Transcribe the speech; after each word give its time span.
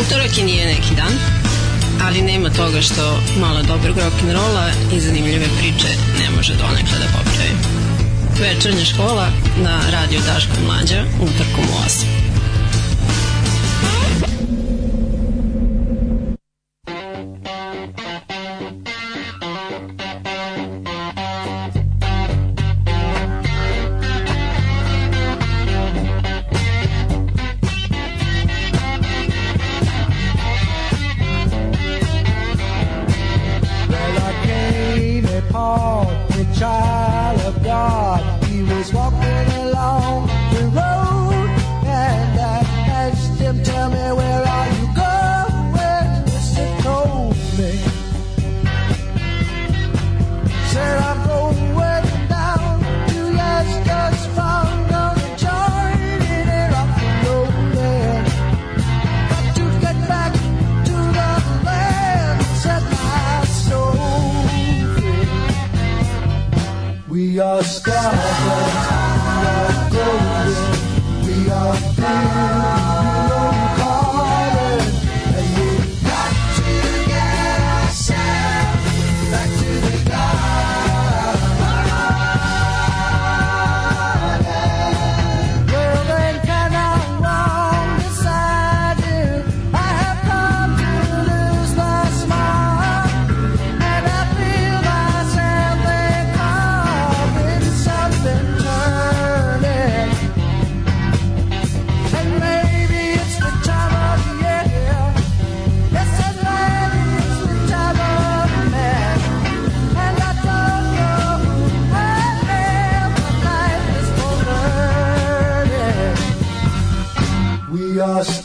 Utorak 0.00 0.38
i 0.38 0.42
nije 0.42 0.66
neki 0.66 0.94
dan, 0.96 1.12
ali 2.06 2.22
nema 2.22 2.50
toga 2.50 2.80
što 2.80 3.20
malo 3.40 3.62
dobrog 3.62 3.96
rock'n'rolla 3.96 4.70
i 4.96 5.00
zanimljive 5.00 5.46
priče 5.58 5.88
ne 6.20 6.36
može 6.36 6.54
donekle 6.54 6.98
da 6.98 7.06
popravi. 7.18 7.54
Večernja 8.40 8.84
škola 8.84 9.28
na 9.62 9.80
radio 9.90 10.20
Daško 10.20 10.52
Mlađa 10.66 11.04
utorkom 11.20 11.64
u 11.64 11.88
8. 11.88 12.31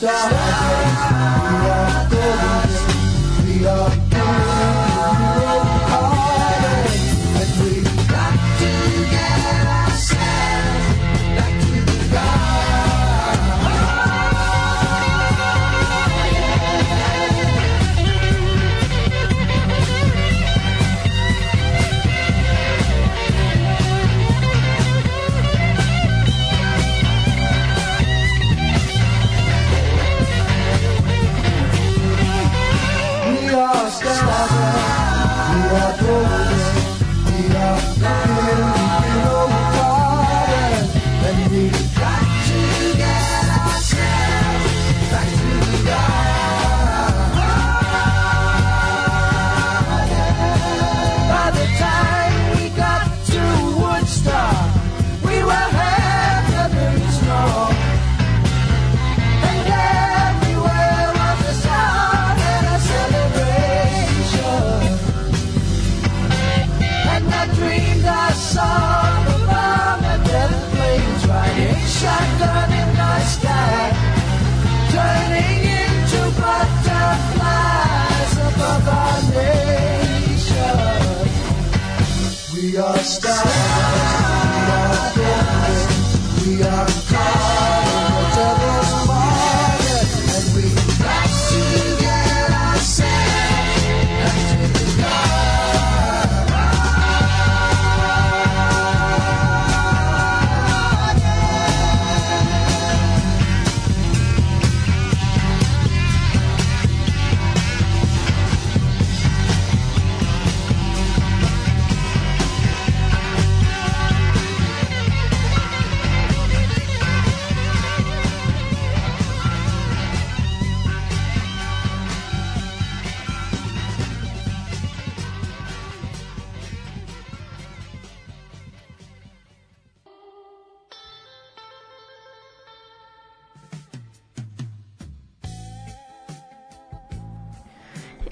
Yeah. 0.08 0.57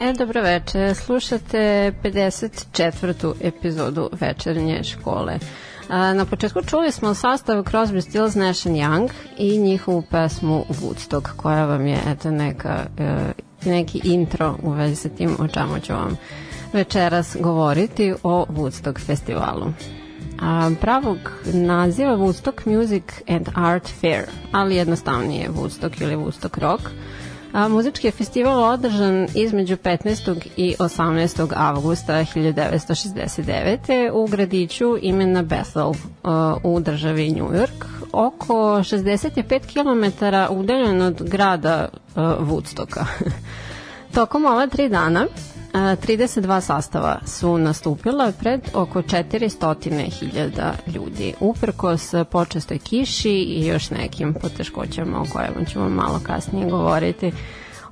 E, 0.05 0.13
dobro 0.13 0.41
veče. 0.41 0.93
Slušate 0.93 1.93
54. 2.03 3.33
epizodu 3.41 4.09
večernje 4.21 4.83
škole. 4.83 5.39
Na 5.89 6.25
početku 6.25 6.61
čuli 6.61 6.91
smo 6.91 7.13
sastav 7.13 7.63
Crosby, 7.63 8.01
Stills, 8.01 8.35
Nash 8.35 8.65
Young 8.65 9.09
i 9.37 9.57
njihovu 9.57 10.01
pesmu 10.01 10.65
Woodstock, 10.69 11.27
koja 11.35 11.65
vam 11.65 11.87
je 11.87 11.97
eto 12.07 12.31
neka, 12.31 12.85
e, 12.97 13.31
neki 13.65 14.01
intro 14.03 14.57
u 14.63 14.71
vezi 14.71 14.95
sa 14.95 15.09
tim 15.09 15.35
o 15.39 15.47
čemu 15.47 15.79
ću 15.79 15.93
vam 15.93 16.17
večeras 16.73 17.37
govoriti 17.39 18.13
o 18.23 18.45
Woodstock 18.49 18.99
festivalu. 19.05 19.73
A, 20.41 20.71
pravog 20.81 21.17
naziva 21.53 22.17
Woodstock 22.17 22.77
Music 22.77 23.03
and 23.27 23.49
Art 23.55 23.89
Fair, 24.01 24.25
ali 24.51 24.75
jednostavnije 24.75 25.49
Woodstock 25.49 26.01
ili 26.01 26.15
Woodstock 26.15 26.59
Rock– 26.59 26.81
A, 27.55 27.67
muzički 27.67 28.07
je 28.07 28.11
festival 28.11 28.63
održan 28.63 29.27
između 29.35 29.77
15. 29.77 30.41
i 30.57 30.75
18. 30.79 31.53
avgusta 31.55 32.13
1969. 32.13 34.11
u 34.13 34.27
gradiću 34.27 34.97
imena 35.01 35.41
Bethel 35.41 35.89
uh, 35.89 35.95
u 36.63 36.79
državi 36.79 37.31
New 37.31 37.47
York 37.47 37.85
oko 38.11 38.53
65 38.53 39.59
km 39.73 40.25
udaljen 40.59 41.01
od 41.01 41.21
grada 41.29 41.87
uh, 41.91 42.23
Woodstocka. 42.23 43.05
Tokom 44.15 44.45
ova 44.45 44.67
tri 44.67 44.89
dana 44.89 45.27
32 45.75 46.61
sastava 46.61 47.19
su 47.25 47.57
nastupila 47.57 48.31
pred 48.39 48.61
oko 48.73 49.01
400.000 49.01 50.71
ljudi, 50.87 51.33
uprkos 51.39 52.13
počestoj 52.31 52.77
kiši 52.79 53.29
i 53.31 53.65
još 53.65 53.89
nekim 53.89 54.33
poteškoćama 54.33 55.21
o 55.21 55.25
kojima 55.33 55.65
ćemo 55.65 55.89
malo 55.89 56.19
kasnije 56.23 56.69
govoriti. 56.69 57.31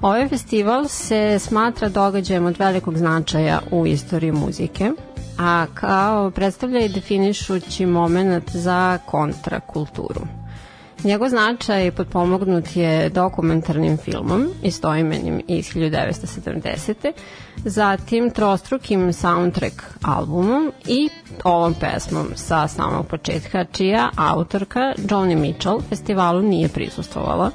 Ovaj 0.02 0.28
festival 0.28 0.88
se 0.88 1.40
smatra 1.40 1.90
događajem 1.90 2.46
od 2.46 2.58
velikog 2.60 2.98
značaja 2.98 3.60
u 3.72 3.86
istoriji 3.88 4.32
muzike, 4.32 4.92
a 5.40 5.66
kao 5.74 6.32
predstavlja 6.32 6.80
i 6.80 6.90
definišući 6.90 7.86
moment 7.86 8.50
za 8.52 8.98
kontrakulturu. 9.06 10.43
Njegov 11.04 11.30
značaj 11.30 11.92
potpomognut 11.92 12.76
je 12.76 13.10
dokumentarnim 13.10 13.98
filmom 13.98 14.48
istoimenim 14.64 15.42
iz 15.48 15.74
1970. 15.74 17.12
Zatim 17.66 18.32
trostrukim 18.32 19.14
soundtrack 19.14 19.82
albumom 20.02 20.72
i 20.88 21.10
ovom 21.44 21.74
pesmom 21.74 22.28
sa 22.36 22.68
samog 22.68 23.08
početka, 23.08 23.66
čija 23.66 24.10
autorka 24.16 24.94
Joni 25.10 25.36
Mitchell 25.36 25.82
festivalu 25.90 26.42
nije 26.42 26.70
prisustvovala 26.70 27.52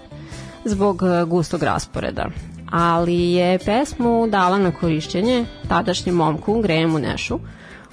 zbog 0.65 1.03
gustog 1.27 1.63
rasporeda 1.63 2.27
ali 2.71 3.33
je 3.33 3.59
pesmu 3.59 4.27
dala 4.27 4.59
na 4.59 4.71
korišćenje 4.71 5.45
tadašnjem 5.69 6.15
momku 6.15 6.61
Grahamu 6.61 6.99
Nešu, 6.99 7.39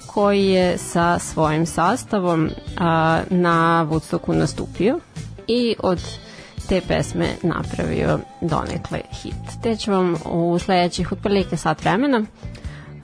koji 0.06 0.46
je 0.46 0.78
sa 0.78 1.18
svojim 1.18 1.66
sastavom 1.66 2.50
a, 2.78 3.20
na 3.30 3.86
Woodstocku 3.90 4.32
nastupio 4.32 4.98
i 5.48 5.76
od 5.78 6.00
te 6.68 6.80
pesme 6.88 7.26
napravio 7.42 8.18
donekle 8.40 9.00
hit. 9.12 9.62
Te 9.62 9.76
ću 9.76 9.90
vam 9.92 10.16
u 10.24 10.58
sledećih 10.58 11.12
otprilike 11.12 11.56
sat 11.56 11.84
vremena 11.84 12.24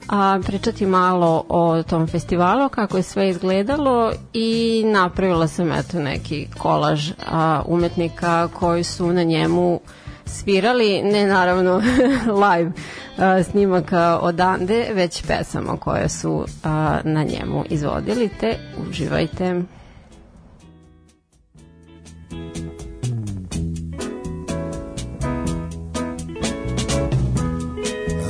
a, 0.09 0.39
pričati 0.45 0.85
malo 0.85 1.45
o 1.49 1.83
tom 1.83 2.07
festivalu, 2.07 2.69
kako 2.69 2.97
je 2.97 3.03
sve 3.03 3.29
izgledalo 3.29 4.11
i 4.33 4.83
napravila 4.85 5.47
sam 5.47 5.71
eto 5.71 5.99
neki 5.99 6.47
kolaž 6.57 7.11
a, 7.31 7.61
umetnika 7.65 8.47
koji 8.47 8.83
su 8.83 9.13
na 9.13 9.23
njemu 9.23 9.79
svirali, 10.25 11.01
ne 11.03 11.25
naravno 11.27 11.81
live 12.43 12.71
a, 13.17 13.43
snimaka 13.43 14.19
odande, 14.21 14.87
već 14.93 15.23
pesama 15.27 15.77
koje 15.77 16.09
su 16.09 16.45
a, 16.63 16.99
na 17.03 17.23
njemu 17.23 17.63
izvodili, 17.69 18.29
te 18.39 18.57
uživajte. 18.89 19.61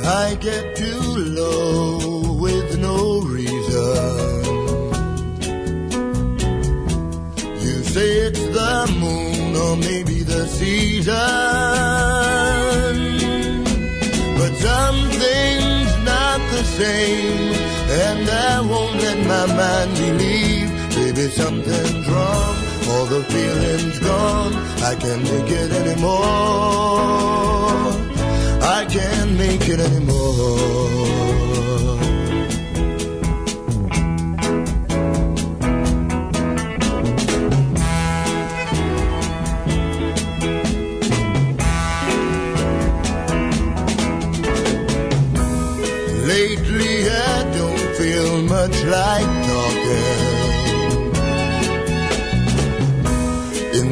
I 0.06 0.36
get 0.36 0.76
too 0.76 1.02
low 1.40 2.34
with 2.42 2.78
no 2.80 3.22
reason. 3.22 4.44
You 7.64 7.84
say 7.84 8.10
it's 8.28 8.40
the 8.40 8.96
moon 9.00 9.56
or 9.56 9.76
maybe 9.78 10.24
the 10.24 10.48
season. 10.48 11.14
But 14.38 14.54
something's 14.68 15.94
not 16.04 16.40
the 16.52 16.64
same, 16.64 17.54
and 18.06 18.30
I 18.30 18.62
won't 18.62 18.96
let 19.02 19.20
my 19.26 19.46
mind 19.56 19.92
believe. 19.96 20.70
Maybe 20.98 21.30
something's 21.30 22.08
wrong, 22.10 22.56
all 22.90 23.06
the 23.06 23.24
feeling's 23.24 24.00
gone. 24.00 24.54
I 24.84 24.96
can't 24.96 25.26
take 25.26 25.50
it 25.50 25.72
anymore. 25.72 26.24
I 28.62 28.86
can't 28.90 29.32
make 29.38 29.68
it 29.68 29.80
anymore. 29.80 30.94
Lately 46.34 47.10
I 47.10 47.52
don't 47.58 47.96
feel 47.98 48.42
much 48.44 48.84
like 48.86 49.33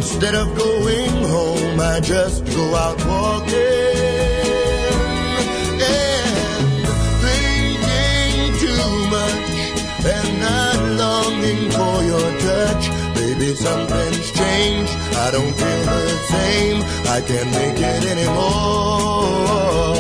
Instead 0.02 0.34
of 0.34 0.58
going 0.58 1.12
home, 1.30 1.80
I 1.80 2.00
just 2.00 2.44
go 2.46 2.74
out 2.74 2.98
walking. 3.06 3.56
and 5.78 6.88
thinking 7.22 8.50
too 8.64 8.90
much 9.14 9.52
and 10.14 10.30
not 10.42 10.80
longing 11.04 11.70
for 11.70 12.02
your 12.12 12.30
touch. 12.48 12.90
Baby, 13.14 13.54
something's 13.54 14.32
changed. 14.32 14.92
I 15.26 15.30
don't 15.36 15.54
feel 15.54 15.86
the 15.86 16.18
same. 16.34 16.82
I 17.06 17.22
can't 17.22 17.52
make 17.52 17.78
it 17.78 18.04
anymore. 18.14 19.91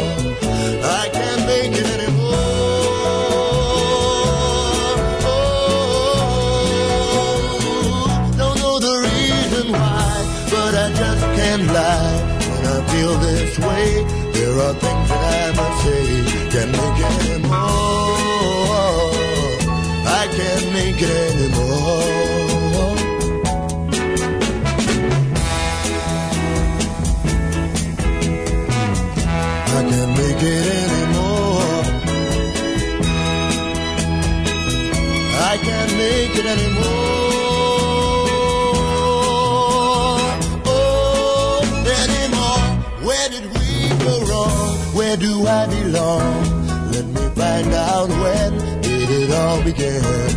all 49.52 49.62
began. 49.64 50.31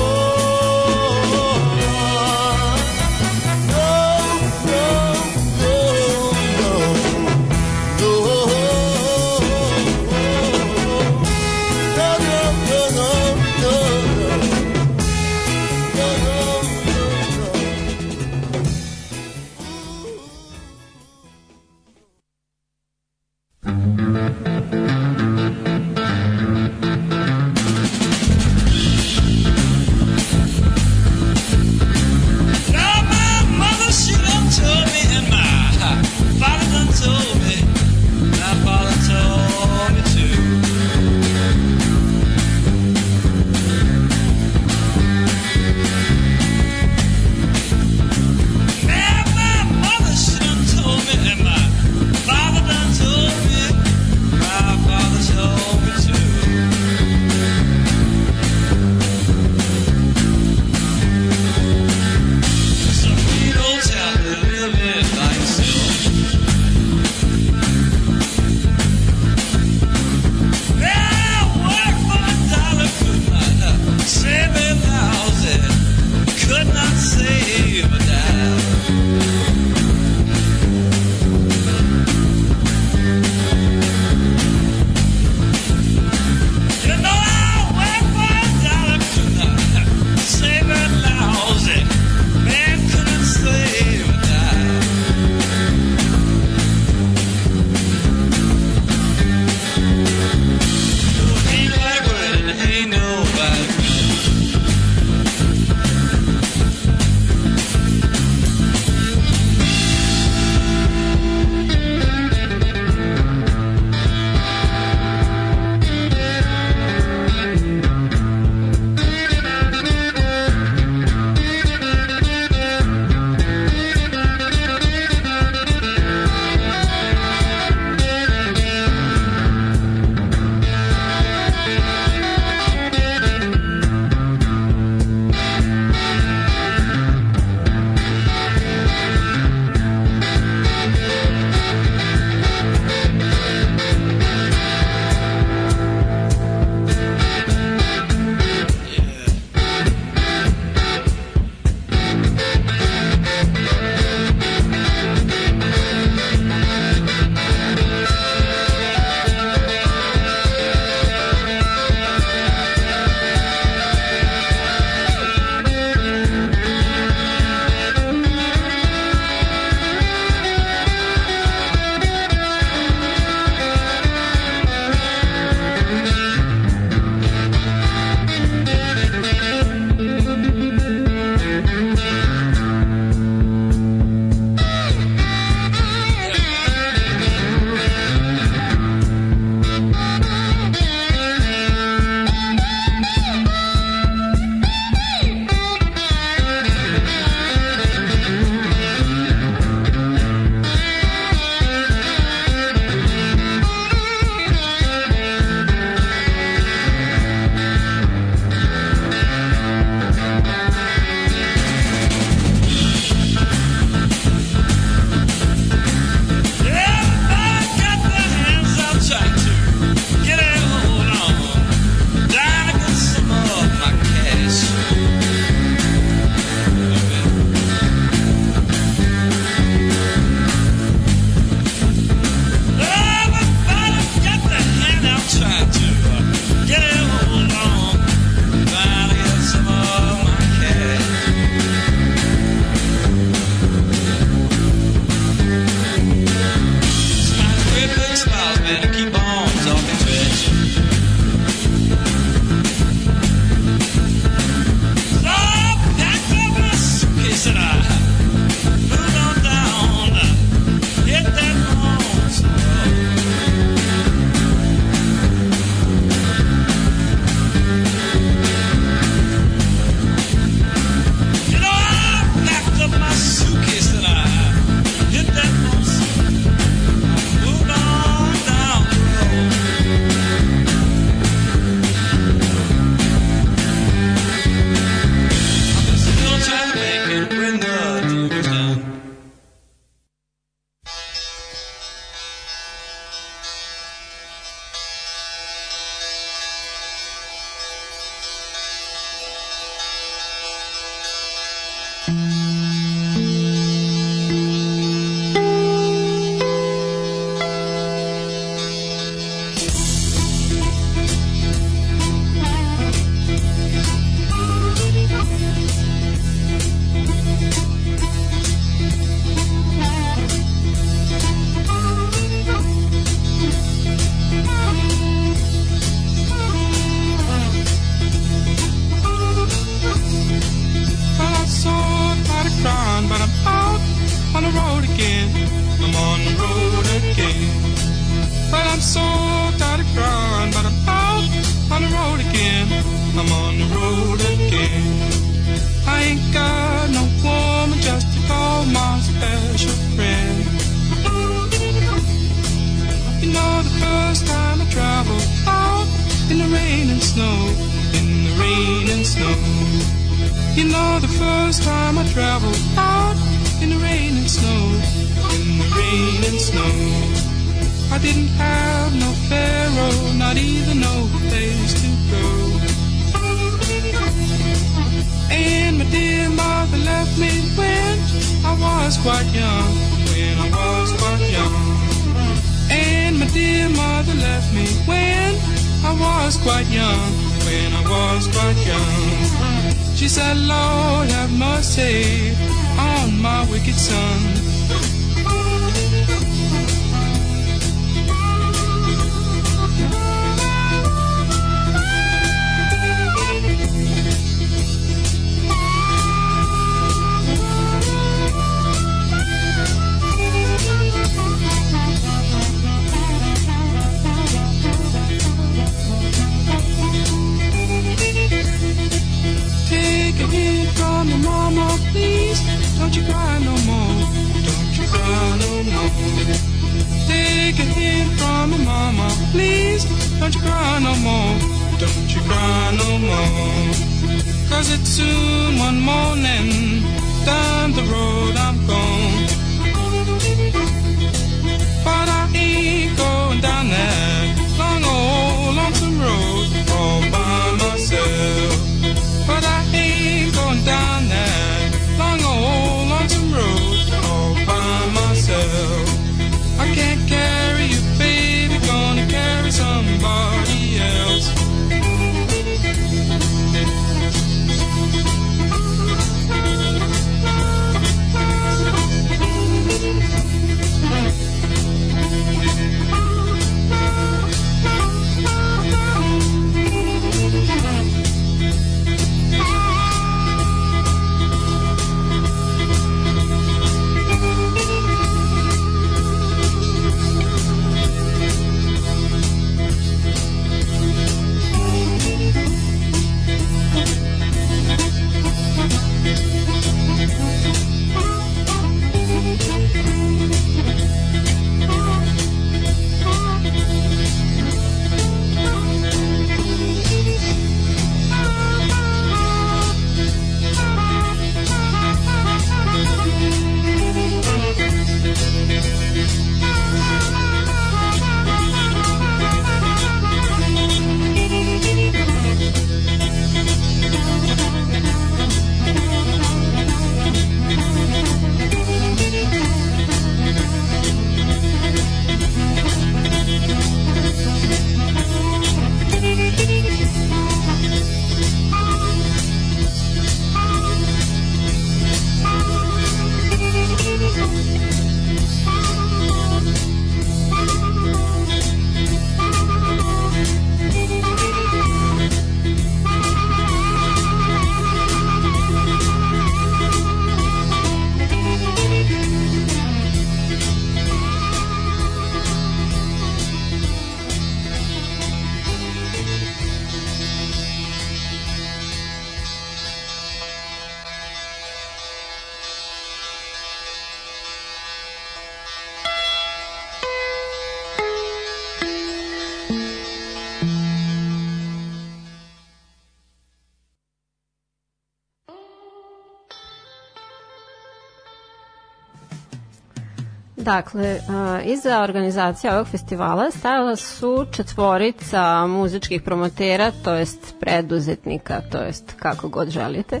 Dakle, 590.48 591.00
iza 591.44 591.82
organizacije 591.82 592.54
ovog 592.54 592.66
festivala 592.68 593.30
stavila 593.30 593.76
su 593.76 594.26
četvorica 594.32 595.46
muzičkih 595.46 596.02
promotera, 596.02 596.72
to 596.84 596.94
jest 596.94 597.34
preduzetnika, 597.40 598.40
to 598.52 598.58
jest 598.58 598.92
kako 598.98 599.28
god 599.28 599.48
želite, 599.48 600.00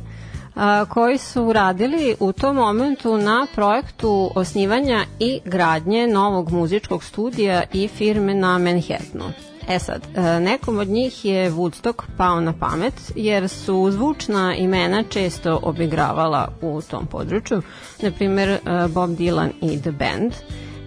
koji 0.88 1.18
su 1.18 1.52
radili 1.52 2.14
u 2.20 2.32
tom 2.32 2.56
momentu 2.56 3.18
na 3.18 3.46
projektu 3.54 4.30
osnivanja 4.34 5.04
i 5.18 5.40
gradnje 5.44 6.06
novog 6.06 6.50
muzičkog 6.52 7.04
studija 7.04 7.62
i 7.72 7.88
firme 7.88 8.34
na 8.34 8.58
Manhattanu. 8.58 9.32
E 9.68 9.78
sad, 9.78 10.02
e, 10.14 10.40
nekom 10.40 10.78
od 10.78 10.88
njih 10.88 11.24
je 11.24 11.50
Woodstock 11.50 12.02
pao 12.16 12.40
na 12.40 12.52
pamet, 12.52 12.94
jer 13.16 13.48
su 13.48 13.90
zvučna 13.90 14.54
imena 14.54 15.02
često 15.02 15.60
obigravala 15.62 16.48
u 16.62 16.82
tom 16.82 17.06
području, 17.06 17.62
na 18.02 18.10
primer 18.10 18.48
e, 18.48 18.58
Bob 18.88 19.10
Dylan 19.10 19.50
i 19.62 19.80
The 19.80 19.92
Band, 19.92 20.32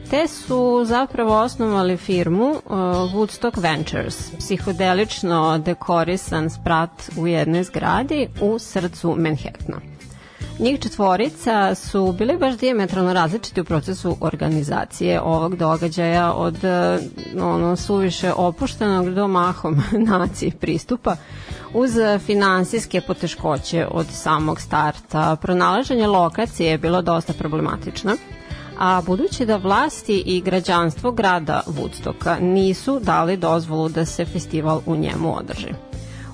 te 0.10 0.28
su 0.28 0.84
zapravo 0.86 1.38
osnovali 1.38 1.98
firmu 1.98 2.50
e, 2.50 2.60
Woodstock 3.13 3.62
Ventures, 3.62 4.32
psihodelično 4.39 5.58
dekorisan 5.58 6.50
sprat 6.50 7.10
u 7.17 7.28
jednoj 7.28 7.63
zgradi 7.63 8.28
u 8.41 8.60
srcu 8.60 9.15
Manhattana. 9.17 9.90
Njih 10.62 10.80
četvorica 10.80 11.76
su 11.76 12.12
bili 12.12 12.38
baš 12.38 12.58
diametralno 12.58 13.13
različiti 13.13 13.62
u 13.62 13.65
procesu 13.65 14.17
organizacije 14.21 15.21
ovog 15.21 15.56
događaja 15.56 16.34
od 16.34 16.63
e, 16.63 17.00
ono 17.41 17.76
suviše 17.76 18.34
opuštenog 18.34 19.10
do 19.10 19.28
mahom 19.28 19.84
naciji 20.12 20.52
pristupa 20.52 21.15
uz 21.74 21.91
finansijske 22.26 23.02
poteškoće 23.02 23.88
od 23.91 24.06
samog 24.12 24.62
starta. 24.62 25.36
Pronalaženje 25.36 26.08
lokacije 26.08 26.71
je 26.71 26.78
bilo 26.78 27.02
dosta 27.02 27.34
problematično 27.34 28.12
a 28.80 29.02
budući 29.02 29.45
da 29.45 29.58
vlasti 29.58 30.24
i 30.26 30.41
građanstvo 30.41 31.12
grada 31.12 31.62
Woodstocka 31.67 32.39
nisu 32.39 33.00
dali 33.00 33.38
dozvolu 33.38 33.89
da 33.89 34.06
se 34.06 34.26
festival 34.26 34.82
u 34.86 34.95
njemu 34.95 35.38
održi. 35.38 35.90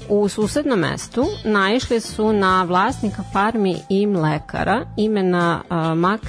U 0.09 0.27
susednom 0.29 0.79
mestu 0.79 1.25
naišli 1.43 1.99
su 1.99 2.33
na 2.33 2.63
vlasnika 2.63 3.23
farmi 3.33 3.75
i 3.89 4.07
mlekara 4.07 4.85
imena 4.97 5.61
uh, 5.69 5.77
Max 5.77 6.27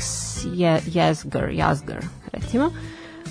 Je 0.53 0.81
Jezger, 0.87 1.51
Jazger, 1.53 2.05
recimo, 2.33 2.71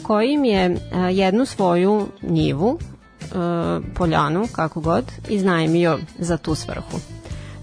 koji 0.03 0.31
im 0.31 0.45
je 0.45 0.71
uh, 0.71 0.77
jednu 1.12 1.45
svoju 1.45 2.07
njivu, 2.21 2.69
uh, 2.69 3.83
poljanu, 3.95 4.47
kako 4.51 4.81
god, 4.81 5.05
iznajmio 5.29 5.99
za 6.19 6.38
tu 6.38 6.55
svrhu. 6.55 6.99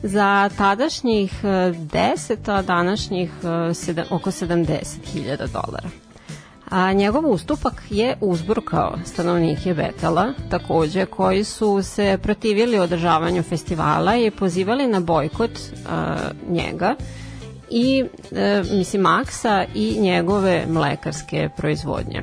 Za 0.03 0.51
tadašnjih 0.59 1.45
10, 1.45 2.37
a 2.47 2.63
današnjih 2.63 3.31
sedam, 3.75 4.05
oko 4.11 4.31
70.000 4.31 5.37
dolara 5.53 6.04
a 6.75 6.93
njegov 6.93 7.31
ustupak 7.31 7.83
je 7.91 8.17
uzburkao 8.21 8.99
stanovnike 9.05 9.75
Betela, 9.75 10.33
takođe, 10.51 11.07
koji 11.07 11.45
su 11.45 11.83
se 11.83 12.19
protivili 12.23 12.79
održavanju 12.79 13.43
festivala 13.43 14.17
i 14.17 14.31
pozivali 14.31 14.87
na 14.87 15.01
bojkot 15.01 15.51
a, 15.89 16.17
njega 16.51 16.95
i, 17.71 18.05
e, 18.33 18.63
mislim, 18.71 19.03
Maksa 19.03 19.65
i 19.75 19.97
njegove 20.01 20.67
mlekarske 20.69 21.49
proizvodnje. 21.57 22.23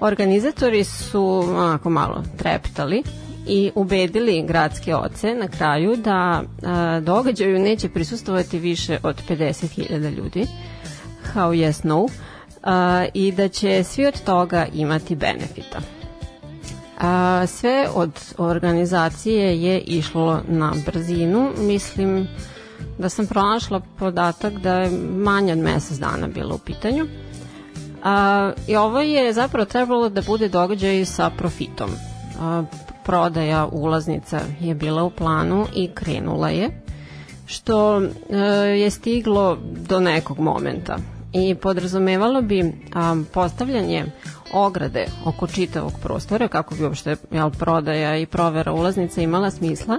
Organizatori 0.00 0.84
su 0.84 1.44
onako 1.48 1.90
malo 1.90 2.22
treptali 2.38 3.02
i 3.46 3.70
ubedili 3.74 4.44
gradske 4.46 4.94
oce 4.96 5.34
na 5.34 5.48
kraju 5.48 5.96
da 5.96 6.42
a, 6.62 7.00
događaju 7.00 7.58
neće 7.58 7.88
prisustovati 7.88 8.58
više 8.58 8.98
od 9.02 9.22
50.000 9.28 10.16
ljudi. 10.16 10.46
How 11.34 11.66
yes 11.66 11.84
no 11.84 12.06
a, 12.62 13.06
i 13.14 13.32
da 13.32 13.48
će 13.48 13.84
svi 13.84 14.06
od 14.06 14.22
toga 14.22 14.66
imati 14.74 15.16
benefita. 15.16 15.80
A, 17.00 17.44
sve 17.46 17.88
od 17.94 18.10
organizacije 18.38 19.62
je 19.62 19.80
išlo 19.80 20.40
na 20.48 20.72
brzinu, 20.86 21.50
mislim 21.58 22.28
da 22.98 23.08
sam 23.08 23.26
pronašla 23.26 23.80
podatak 23.98 24.52
da 24.52 24.74
je 24.74 24.90
manje 25.16 25.52
od 25.52 25.58
mesec 25.58 25.98
dana 25.98 26.26
bilo 26.26 26.54
u 26.54 26.58
pitanju. 26.58 27.06
A, 28.04 28.52
I 28.66 28.76
ovo 28.76 29.00
je 29.00 29.32
zapravo 29.32 29.64
trebalo 29.64 30.08
da 30.08 30.22
bude 30.22 30.48
događaj 30.48 31.04
sa 31.04 31.30
profitom. 31.30 31.90
A, 32.40 32.62
prodaja 33.04 33.68
ulaznica 33.72 34.40
je 34.60 34.74
bila 34.74 35.02
u 35.02 35.10
planu 35.10 35.66
i 35.74 35.90
krenula 35.94 36.48
je, 36.50 36.70
što 37.46 38.02
e, 38.30 38.36
je 38.78 38.90
stiglo 38.90 39.58
do 39.88 40.00
nekog 40.00 40.38
momenta 40.38 40.96
i 41.32 41.54
podrazumevalo 41.54 42.42
bi 42.42 42.72
a, 42.94 43.16
postavljanje 43.32 44.04
ograde 44.52 45.06
oko 45.24 45.46
čitavog 45.46 45.92
prostora 46.02 46.48
kako 46.48 46.74
bi 46.74 46.84
uopšte 46.84 47.16
jel, 47.30 47.50
prodaja 47.50 48.16
i 48.16 48.26
provera 48.26 48.72
ulaznica 48.72 49.22
imala 49.22 49.50
smisla, 49.50 49.98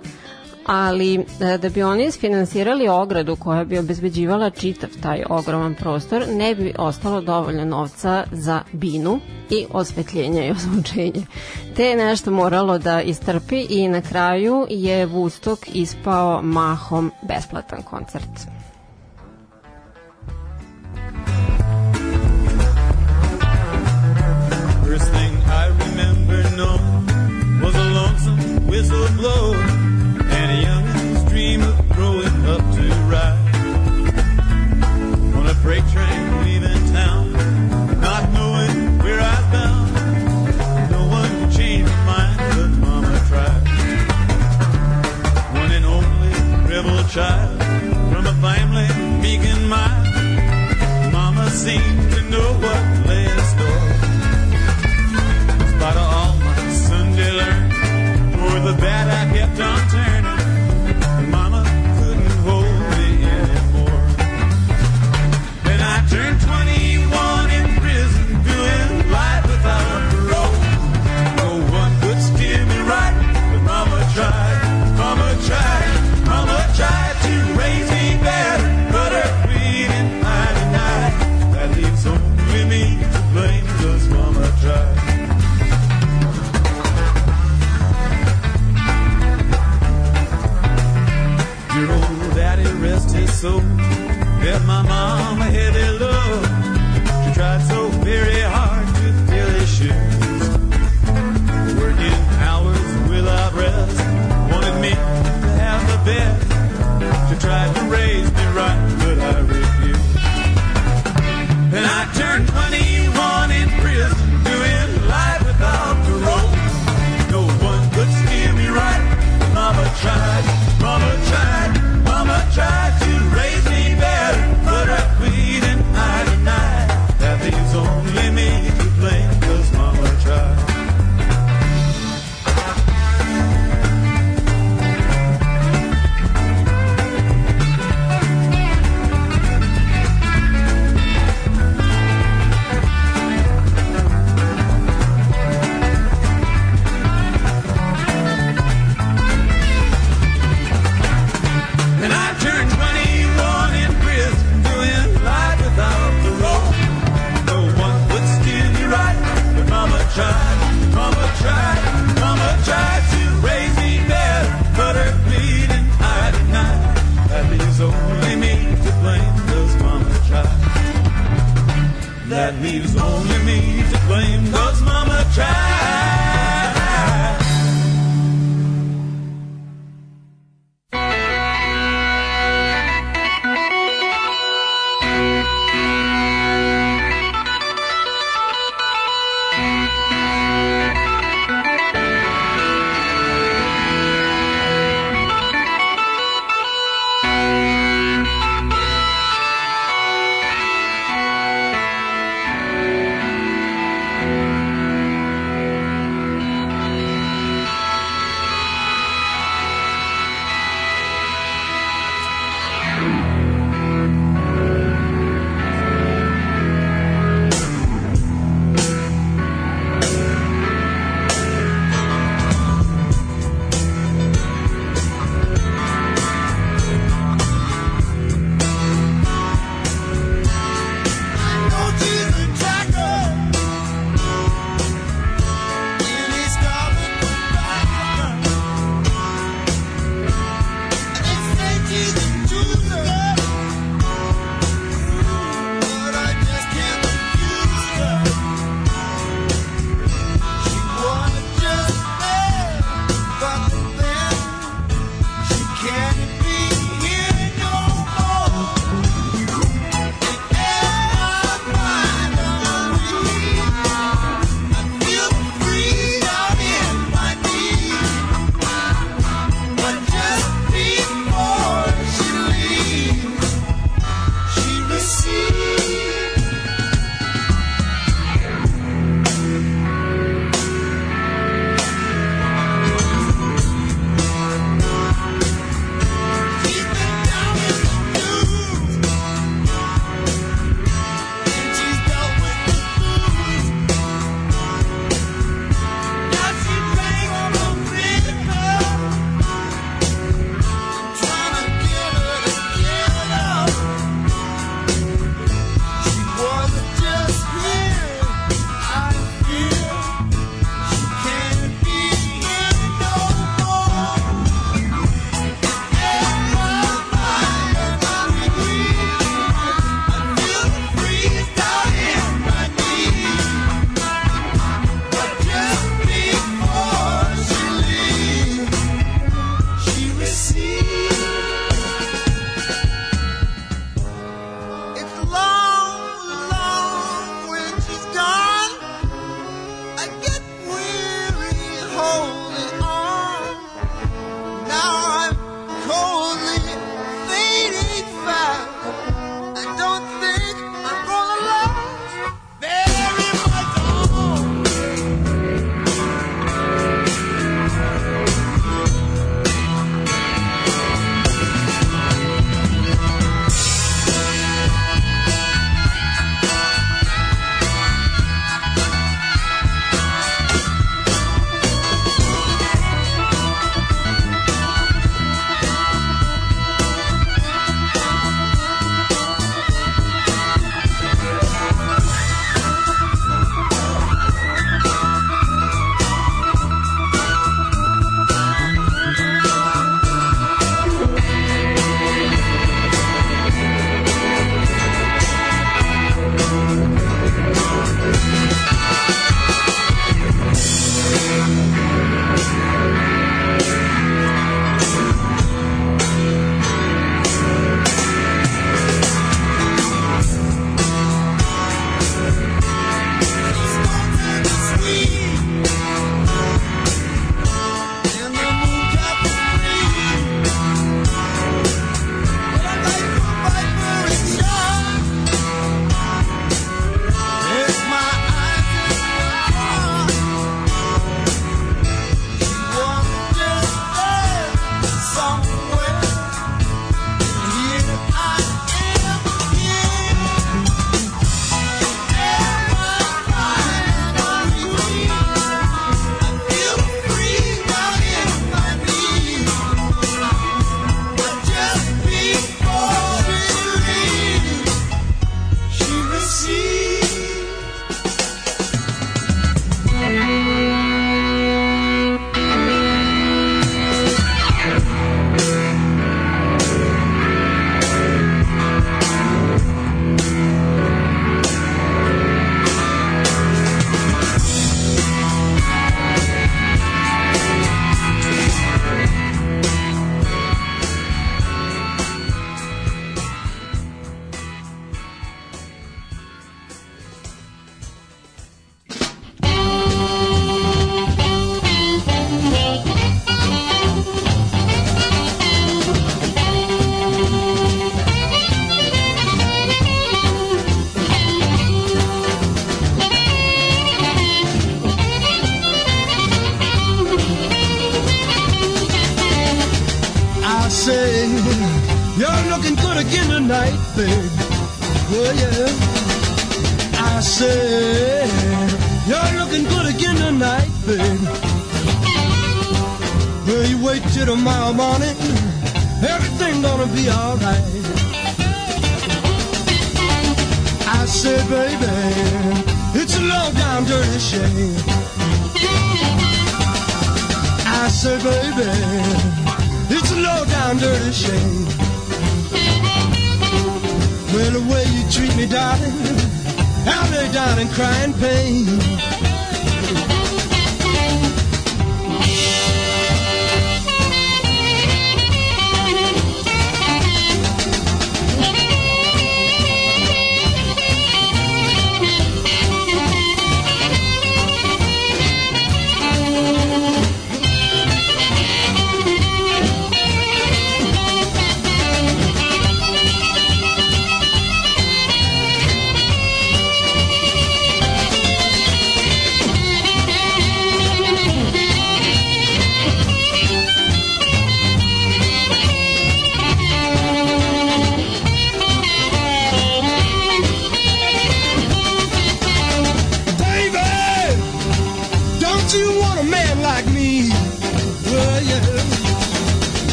ali 0.66 1.16
e, 1.16 1.58
da 1.58 1.70
bi 1.70 1.84
oni 1.84 2.06
isfinansirali 2.06 2.88
ogradu 2.88 3.36
koja 3.36 3.64
bi 3.64 3.78
obezbeđivala 3.78 4.50
čitav 4.50 4.90
taj 5.02 5.24
ogroman 5.30 5.76
prostor, 5.76 6.24
ne 6.28 6.56
bi 6.56 6.74
ostalo 6.78 7.22
dovoljno 7.22 7.66
novca 7.66 8.24
za 8.32 8.62
binu 8.72 9.20
i 9.50 9.66
osvetljenje 9.72 10.48
i 10.48 10.52
ozvučenje. 10.52 11.26
Te 11.76 11.84
je 11.84 11.98
nešto 11.98 12.32
moralo 12.32 12.78
da 12.78 13.02
istrpi 13.02 13.66
i 13.70 13.88
na 13.88 14.02
kraju 14.02 14.68
je 14.70 15.08
Woodstock 15.08 15.70
ispao 15.74 16.42
mahom 16.42 17.12
besplatan 17.22 17.82
koncert. 17.84 18.59
whistle 28.80 29.18
blow, 29.18 29.54
and 29.56 30.52
a 30.52 30.62
youngin's 30.62 31.30
dream 31.30 31.62
of 31.62 31.90
growing 31.90 32.46
up 32.46 32.62
to 32.76 32.84
ride 33.12 33.56
on 35.36 35.48
a 35.48 35.56
freight 35.56 35.86
train 35.90 36.46
leaving 36.46 36.94
town, 36.94 37.34
not 38.00 38.32
knowing 38.32 38.98
where 39.00 39.20
I 39.20 39.38
bound. 39.52 40.92
No 40.92 41.06
one 41.08 41.30
can 41.30 41.52
change 41.52 41.90
my 41.90 42.06
mind, 42.08 42.38
but 42.56 42.72
Mama 42.88 43.22
tried. 43.28 43.64
One 45.60 45.72
and 45.78 45.86
only 45.86 46.34
rebel 46.72 47.04
child 47.10 47.62
from 48.14 48.28
a 48.28 48.36
family 48.46 48.88
meek 49.22 49.42
and 49.42 49.70
mild. 49.70 51.12
Mama 51.12 51.50
seemed 51.50 52.12
to 52.14 52.22
know 52.30 52.54
what 52.54 52.89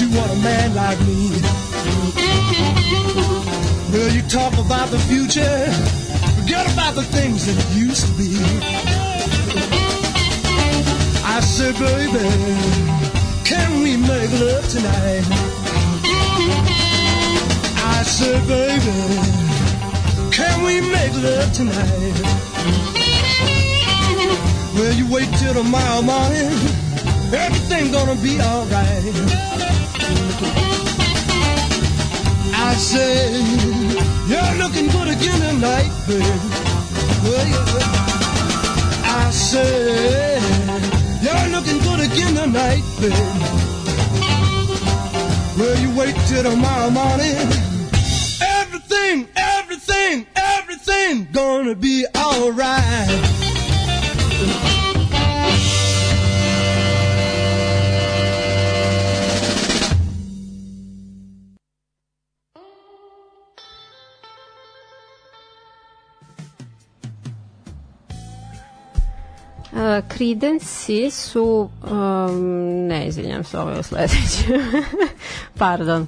you 0.00 0.08
want 0.10 0.30
a 0.30 0.36
man 0.36 0.74
like 0.76 1.00
me. 1.00 1.30
Will 3.92 4.12
you 4.12 4.22
talk 4.28 4.52
about 4.58 4.90
the 4.90 4.98
future, 5.10 5.42
forget 6.38 6.72
about 6.72 6.94
the 6.94 7.02
things 7.02 7.46
that 7.46 7.58
used 7.74 8.06
to 8.06 8.12
be. 8.14 8.36
I 11.24 11.40
said, 11.40 11.74
baby, 11.74 12.28
can 13.44 13.82
we 13.82 13.96
make 13.96 14.30
love 14.38 14.68
tonight? 14.68 15.24
I 17.82 18.02
said, 18.04 18.46
baby, 18.46 18.98
can 20.30 20.62
we 20.62 20.80
make 20.80 21.12
love 21.14 21.52
tonight? 21.52 22.14
Well, 24.74 24.92
you 24.92 25.10
wait 25.10 25.28
till 25.38 25.54
tomorrow 25.54 26.02
morning, 26.02 26.54
everything 27.34 27.90
gonna 27.90 28.14
be 28.22 28.40
alright. 28.40 29.57
I 32.60 32.74
say, 32.76 33.32
you're 34.28 34.54
looking 34.62 34.88
good 34.88 35.08
again 35.08 35.40
tonight, 35.40 35.90
babe. 36.06 36.22
I 39.04 39.30
say, 39.30 40.38
you're 41.22 41.48
looking 41.50 41.78
good 41.80 42.00
again 42.00 42.34
tonight, 42.34 42.82
babe. 43.00 43.12
Well, 45.58 45.76
you 45.80 45.90
wait 45.98 46.14
till 46.28 46.44
tomorrow 46.44 46.90
morning. 46.90 47.36
Everything, 48.40 49.28
everything, 49.34 50.26
everything 50.36 51.28
gonna 51.32 51.74
be 51.74 52.06
alright. 52.16 53.27
Credenci 70.02 71.10
su, 71.10 71.70
um, 71.90 72.86
ne 72.86 73.06
izvinjam 73.06 73.44
se, 73.44 73.58
ovo 73.58 73.70
je 73.70 73.82
sledeće. 73.82 74.44
Pardon, 75.58 76.06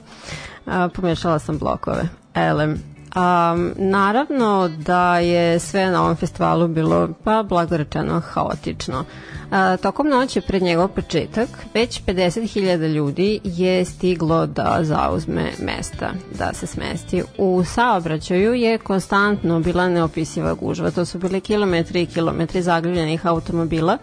uh, 0.66 0.72
pomešala 0.94 1.38
sam 1.38 1.58
blokove. 1.58 2.08
Elem. 2.34 2.89
Um, 3.16 3.72
naravno 3.76 4.68
da 4.68 5.18
je 5.18 5.58
sve 5.58 5.90
na 5.90 6.02
ovom 6.02 6.16
festivalu 6.16 6.68
bilo, 6.68 7.08
pa 7.24 7.42
blagorečeno, 7.42 8.20
haotično. 8.20 9.04
A, 9.50 9.76
tokom 9.76 10.08
noći 10.08 10.40
pred 10.40 10.62
njegov 10.62 10.88
početak 10.88 11.48
već 11.74 12.02
50.000 12.04 12.92
ljudi 12.92 13.40
je 13.44 13.84
stiglo 13.84 14.46
da 14.46 14.78
zauzme 14.82 15.50
mesta, 15.62 16.12
da 16.38 16.52
se 16.54 16.66
smesti. 16.66 17.22
U 17.38 17.64
saobraćaju 17.64 18.54
je 18.54 18.78
konstantno 18.78 19.60
bila 19.60 19.88
neopisiva 19.88 20.54
gužva. 20.54 20.90
To 20.90 21.04
su 21.04 21.18
bili 21.18 21.40
kilometri 21.40 22.02
i 22.02 22.06
kilometri 22.06 22.62
zagljubljenih 22.62 23.26
automobila 23.26 23.98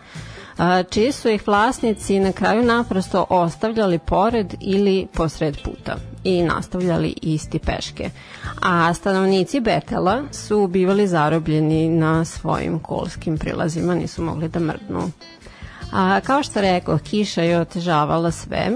čiji 0.89 1.11
su 1.11 1.29
ih 1.29 1.47
vlasnici 1.47 2.19
na 2.19 2.31
kraju 2.31 2.63
naprosto 2.63 3.25
ostavljali 3.29 3.99
pored 3.99 4.53
ili 4.61 5.07
posred 5.13 5.57
puta 5.63 5.95
i 6.23 6.43
nastavljali 6.43 7.13
isti 7.21 7.59
peške. 7.59 8.09
A 8.61 8.93
stanovnici 8.93 9.59
Betela 9.59 10.23
su 10.31 10.67
bivali 10.67 11.07
zarobljeni 11.07 11.89
na 11.89 12.25
svojim 12.25 12.79
kolskim 12.79 13.37
prilazima, 13.37 13.95
nisu 13.95 14.23
mogli 14.23 14.47
da 14.49 14.59
mrdnu. 14.59 15.11
A, 15.93 16.19
kao 16.23 16.43
što 16.43 16.61
rekao, 16.61 16.97
kiša 16.97 17.41
je 17.41 17.59
otežavala 17.59 18.31
sve. 18.31 18.71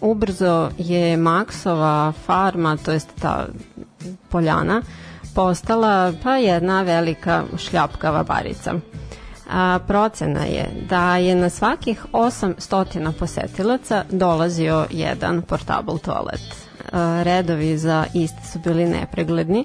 Ubrzo 0.00 0.70
je 0.78 1.16
Maksova 1.16 2.12
farma, 2.26 2.76
to 2.76 2.92
jest 2.92 3.08
ta 3.20 3.46
poljana, 4.28 4.82
postala 5.34 6.12
pa 6.22 6.36
jedna 6.36 6.82
velika 6.82 7.44
šljapkava 7.58 8.22
barica. 8.22 8.74
A, 9.52 9.78
procena 9.86 10.44
je 10.44 10.70
da 10.88 11.16
je 11.16 11.34
na 11.34 11.50
svakih 11.50 12.06
800 12.12 13.12
posetilaca 13.12 14.04
dolazio 14.10 14.86
jedan 14.90 15.42
portable 15.42 15.98
toalet. 15.98 16.68
A, 16.92 17.22
redovi 17.22 17.78
za 17.78 18.04
isti 18.14 18.46
su 18.52 18.58
bili 18.58 18.84
nepregledni, 18.84 19.64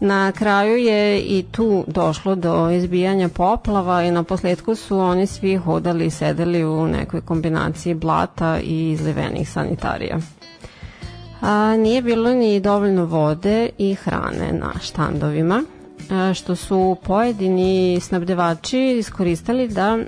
Na 0.00 0.32
kraju 0.32 0.76
je 0.76 1.20
i 1.20 1.44
tu 1.52 1.84
došlo 1.86 2.34
do 2.34 2.70
izbijanja 2.70 3.28
poplava 3.28 4.02
i 4.02 4.10
na 4.10 4.22
posledku 4.22 4.74
su 4.74 4.98
oni 4.98 5.26
svi 5.26 5.56
hodali 5.56 6.06
i 6.06 6.10
sedeli 6.10 6.64
u 6.64 6.86
nekoj 6.86 7.20
kombinaciji 7.20 7.94
blata 7.94 8.58
i 8.60 8.90
izlivenih 8.90 9.50
sanitarija. 9.50 10.18
A, 11.40 11.76
nije 11.76 12.02
bilo 12.02 12.34
ni 12.34 12.60
dovoljno 12.60 13.04
vode 13.04 13.68
i 13.78 13.94
hrane 13.94 14.52
na 14.52 14.72
štandovima, 14.82 15.62
što 16.34 16.56
su 16.56 16.96
pojedini 17.02 18.00
snabdevači 18.00 18.96
iskoristili 18.98 19.68
da 19.68 19.98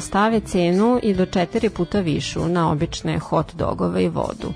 stave 0.00 0.40
cenu 0.40 1.00
i 1.02 1.14
do 1.14 1.26
četiri 1.26 1.70
puta 1.70 2.00
višu 2.00 2.48
na 2.48 2.70
obične 2.70 3.18
hot 3.18 3.54
dogove 3.54 4.04
i 4.04 4.08
vodu, 4.08 4.52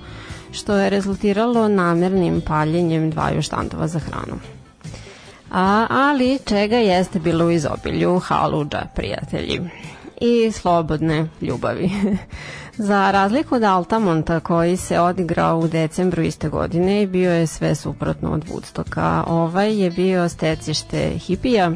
što 0.51 0.75
je 0.75 0.89
rezultiralo 0.89 1.67
namernim 1.67 2.41
paljenjem 2.41 3.11
dvaju 3.11 3.41
štandova 3.41 3.87
za 3.87 3.99
hranu. 3.99 4.39
A, 5.51 5.87
ali 5.89 6.39
čega 6.45 6.77
jeste 6.77 7.19
bilo 7.19 7.45
u 7.45 7.51
izobilju 7.51 8.19
haludža, 8.19 8.81
prijatelji 8.95 9.61
i 10.21 10.51
slobodne 10.51 11.27
ljubavi. 11.41 11.89
Za 12.81 13.11
razliku 13.11 13.55
od 13.55 13.63
Altamonta 13.63 14.39
koji 14.39 14.77
se 14.77 14.99
odigrao 14.99 15.59
u 15.59 15.67
decembru 15.67 16.21
iste 16.21 16.49
godine 16.49 17.01
i 17.01 17.07
bio 17.07 17.31
je 17.31 17.47
sve 17.47 17.75
suprotno 17.75 18.31
od 18.31 18.45
Woodstocka. 18.45 19.23
Ovaj 19.27 19.81
je 19.81 19.91
bio 19.91 20.29
stecište 20.29 21.09
hipija, 21.09 21.71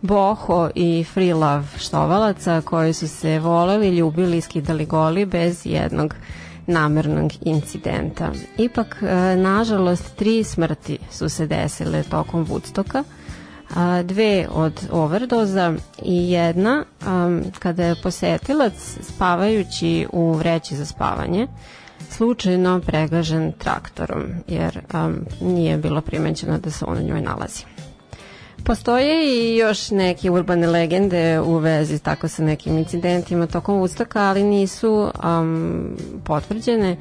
boho 0.00 0.70
i 0.74 1.04
free 1.04 1.34
love 1.34 1.64
štovalaca 1.78 2.60
koji 2.64 2.92
su 2.92 3.08
se 3.08 3.38
voleli, 3.38 3.96
ljubili 3.96 4.36
i 4.36 4.40
skidali 4.40 4.86
goli 4.86 5.24
bez 5.26 5.60
jednog 5.64 6.14
namernog 6.66 7.32
incidenta. 7.40 8.32
Ipak, 8.58 9.02
e, 9.02 9.36
nažalost, 9.36 10.16
tri 10.16 10.44
smrti 10.44 10.98
su 11.10 11.28
se 11.28 11.46
desile 11.46 12.02
tokom 12.02 12.46
Woodstocka, 12.46 13.02
dve 14.04 14.46
od 14.52 14.88
overdoza 14.90 15.74
i 16.02 16.30
jedna 16.30 16.84
um, 17.06 17.42
kada 17.58 17.84
je 17.84 17.94
posetilac 18.02 18.72
spavajući 19.02 20.06
u 20.12 20.32
vreći 20.32 20.76
za 20.76 20.86
spavanje 20.86 21.46
slučajno 22.10 22.80
pregažen 22.80 23.52
traktorom 23.52 24.22
jer 24.48 24.80
um, 24.94 25.16
nije 25.42 25.76
bilo 25.76 26.00
primećeno 26.00 26.58
da 26.58 26.70
se 26.70 26.84
on 26.84 26.98
u 26.98 27.02
njoj 27.02 27.20
nalazi. 27.20 27.64
Postoje 28.64 29.14
i 29.26 29.56
još 29.56 29.90
neke 29.90 30.30
urbane 30.30 30.66
legende 30.66 31.40
u 31.40 31.56
vezi 31.56 31.98
tako 31.98 32.28
sa 32.28 32.42
nekim 32.42 32.78
incidentima 32.78 33.46
tokom 33.46 33.74
Woodstocka, 33.76 34.18
ali 34.20 34.42
nisu 34.42 35.10
um, 35.24 35.96
potvrđene 36.24 36.96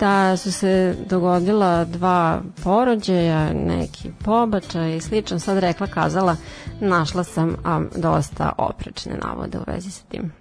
da 0.00 0.36
su 0.36 0.52
se 0.52 0.96
dogodila 1.06 1.84
dva 1.84 2.40
porođaja, 2.64 3.52
neki 3.52 4.10
pobačaj 4.24 4.96
i 4.96 5.00
slično. 5.00 5.38
Sad 5.38 5.58
rekla, 5.58 5.86
kazala, 5.86 6.36
našla 6.80 7.24
sam 7.24 7.56
dosta 7.96 8.52
oprečne 8.58 9.16
navode 9.24 9.58
u 9.58 9.62
vezi 9.66 9.90
sa 9.90 10.02
tim. 10.08 10.32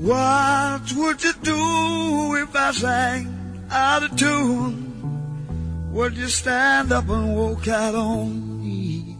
What 0.00 0.92
would 0.96 1.22
you 1.22 1.32
do 1.42 2.34
if 2.36 2.56
I 2.56 2.72
sang 2.72 3.68
out 3.70 4.02
of 4.02 4.16
tune? 4.16 5.92
Would 5.92 6.16
you 6.16 6.28
stand 6.28 6.90
up 6.90 7.06
and 7.10 7.36
walk 7.36 7.68
out 7.68 7.94
on 7.94 8.62
me? 8.62 9.14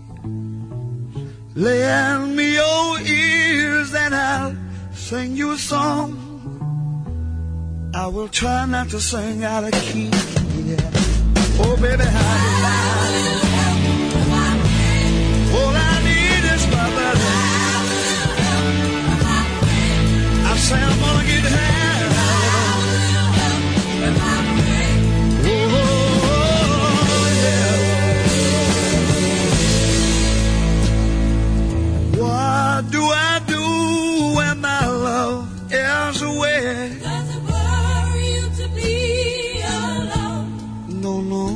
Lend 1.54 2.34
me 2.34 2.54
your 2.54 2.98
ears 3.00 3.94
and 3.94 4.14
I'll 4.14 4.56
sing 4.94 5.36
you 5.36 5.52
a 5.52 5.58
song. 5.58 6.16
I 7.94 8.06
will 8.06 8.28
try 8.28 8.64
not 8.64 8.88
to 8.88 9.00
sing 9.02 9.44
out 9.44 9.64
of 9.64 9.72
key. 9.72 10.08
Yeah. 10.64 10.90
Oh, 11.62 11.76
baby, 11.78 12.04
how 12.04 13.20
All 13.26 13.29
say 20.60 20.76
I'm 20.76 21.00
gonna 21.00 21.24
get 21.26 21.44
high. 21.44 21.80
Oh, 25.42 25.46
yeah. 27.42 28.20
What 32.20 32.90
do 32.90 33.02
I 33.02 33.40
do 33.46 34.34
when 34.36 34.60
my 34.60 34.86
love 34.86 35.48
is 35.72 36.22
away? 36.22 36.98
Does 37.00 37.36
it 37.36 37.42
worry 37.50 38.26
you 38.36 38.46
to 38.60 38.68
be 38.74 39.62
alone? 39.62 40.46
No, 41.04 41.20
no. 41.22 41.46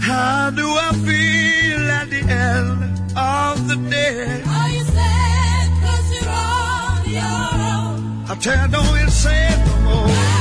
How 0.00 0.50
do 0.50 0.66
I 0.66 0.90
feel 1.06 1.82
at 2.00 2.10
the 2.10 2.22
end 2.48 2.82
of 3.16 3.68
the 3.68 3.76
day? 3.90 4.37
Chair 8.40 8.68
don't 8.68 8.96
insane 9.00 9.58
no 9.66 9.76
more. 9.82 10.37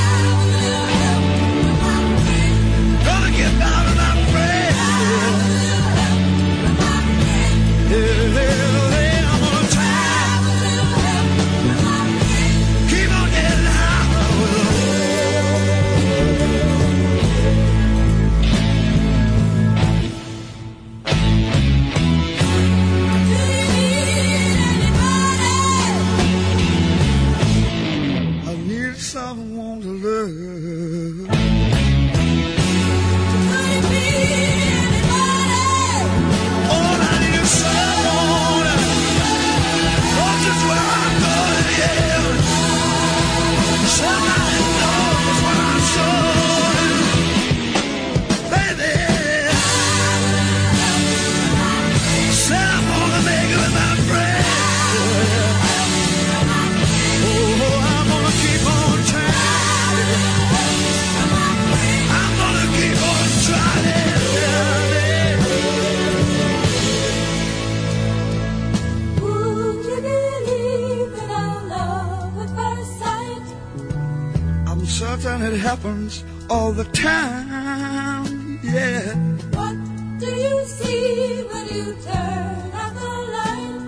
Happens 75.68 76.24
all 76.50 76.72
the 76.72 76.86
time. 77.10 78.58
Yeah. 78.64 79.14
What 79.58 79.76
do 80.22 80.30
you 80.46 80.58
see 80.66 81.44
when 81.52 81.66
you 81.76 81.86
turn 82.08 82.72
out 82.82 82.94
the 83.02 83.12
light? 83.36 83.82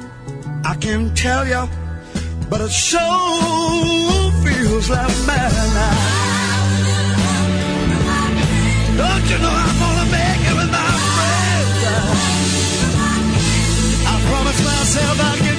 I 0.71 0.73
can't 0.83 1.11
tell 1.25 1.43
you, 1.53 1.63
but 2.49 2.59
it 2.67 2.73
sure 2.89 2.99
feels 4.43 4.89
like 4.95 5.15
madness. 5.29 5.99
Don't 9.01 9.25
you 9.31 9.37
know 9.43 9.55
I'm 9.63 9.75
gonna 9.83 10.07
make 10.19 10.43
it 10.51 10.55
with 10.59 10.71
my 10.79 10.91
friends? 11.15 11.79
I 14.11 14.15
promised 14.29 14.63
myself 14.71 15.15
I'd 15.29 15.39
get 15.47 15.58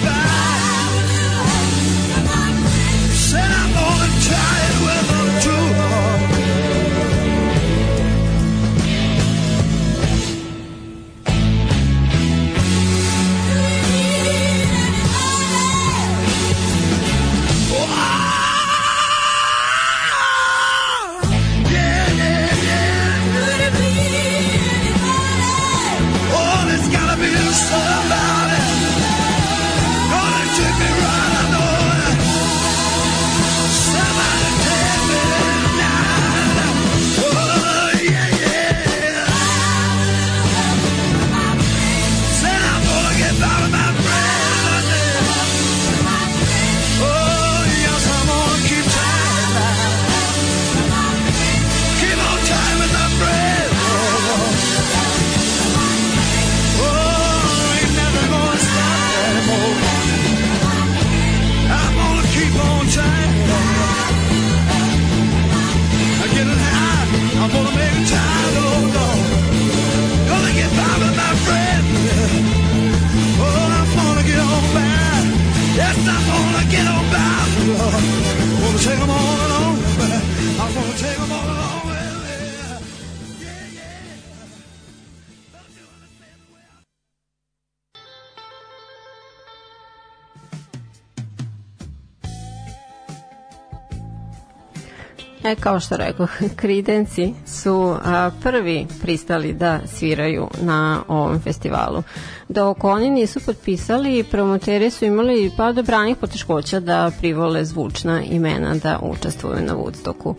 E, 95.50 95.54
kao 95.54 95.80
što 95.80 95.96
rekao, 95.96 96.26
Kridenci 96.60 97.34
su 97.46 97.96
a, 98.04 98.30
prvi 98.42 98.86
pristali 99.02 99.52
da 99.52 99.80
sviraju 99.86 100.48
na 100.62 101.02
ovom 101.08 101.40
festivalu. 101.40 102.02
Dok 102.48 102.84
oni 102.84 103.10
nisu 103.10 103.40
potpisali, 103.46 104.24
promoteri 104.24 104.90
su 104.90 105.04
imali 105.04 105.50
pa 105.56 105.72
dobranih 105.72 106.16
poteškoća 106.16 106.80
da 106.80 107.10
privole 107.18 107.64
zvučna 107.64 108.22
imena 108.22 108.74
da 108.74 108.98
učestvuju 109.02 109.56
na 109.60 109.74
Woodstocku. 109.74 110.34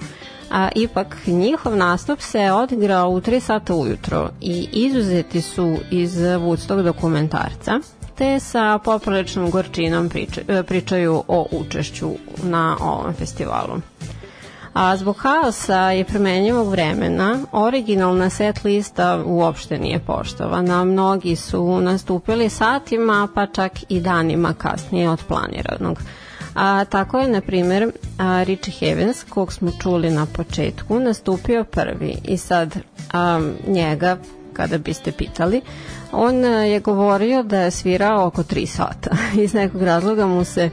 A 0.51 0.69
ipak 0.75 1.17
njihov 1.27 1.75
nastup 1.75 2.21
se 2.21 2.51
odigrao 2.51 3.09
u 3.09 3.21
3 3.21 3.39
sata 3.39 3.75
ujutro 3.75 4.29
i 4.41 4.67
izuzeti 4.71 5.41
su 5.41 5.77
iz 5.91 6.17
Woodstock 6.17 6.83
dokumentarca 6.83 7.79
te 8.17 8.39
sa 8.39 8.77
popriličnom 8.77 9.49
gorčinom 9.49 10.09
e, 10.47 10.63
pričaju 10.63 11.23
o 11.27 11.47
učešću 11.51 12.11
na 12.43 12.77
ovom 12.79 13.13
festivalu. 13.13 13.81
A 14.73 14.97
zbog 14.97 15.17
haosa 15.17 15.93
i 15.93 16.03
premenjivog 16.03 16.69
vremena, 16.69 17.37
originalna 17.51 18.29
set 18.29 18.63
lista 18.63 19.23
uopšte 19.25 19.77
nije 19.77 19.99
poštovana. 19.99 20.83
Mnogi 20.83 21.35
su 21.35 21.81
nastupili 21.81 22.49
satima, 22.49 23.27
pa 23.35 23.45
čak 23.45 23.71
i 23.89 23.99
danima 23.99 24.53
kasnije 24.53 25.09
od 25.09 25.23
planiranog. 25.27 25.99
A, 26.55 26.85
tako 26.85 27.19
je, 27.19 27.27
na 27.27 27.41
primjer, 27.41 27.91
Richie 28.43 28.73
Havens, 28.79 29.23
kog 29.23 29.53
smo 29.53 29.71
čuli 29.81 30.09
na 30.09 30.25
početku, 30.25 30.99
nastupio 30.99 31.63
prvi 31.63 32.17
i 32.23 32.37
sad 32.37 32.75
a, 33.13 33.41
njega, 33.67 34.17
kada 34.53 34.77
biste 34.77 35.11
pitali, 35.11 35.61
on 36.11 36.43
je 36.45 36.79
govorio 36.79 37.43
da 37.43 37.59
je 37.59 37.71
svirao 37.71 38.25
oko 38.25 38.43
3 38.43 38.65
sata. 38.65 39.11
Iz 39.43 39.53
nekog 39.53 39.81
razloga 39.81 40.25
mu 40.25 40.43
se 40.43 40.69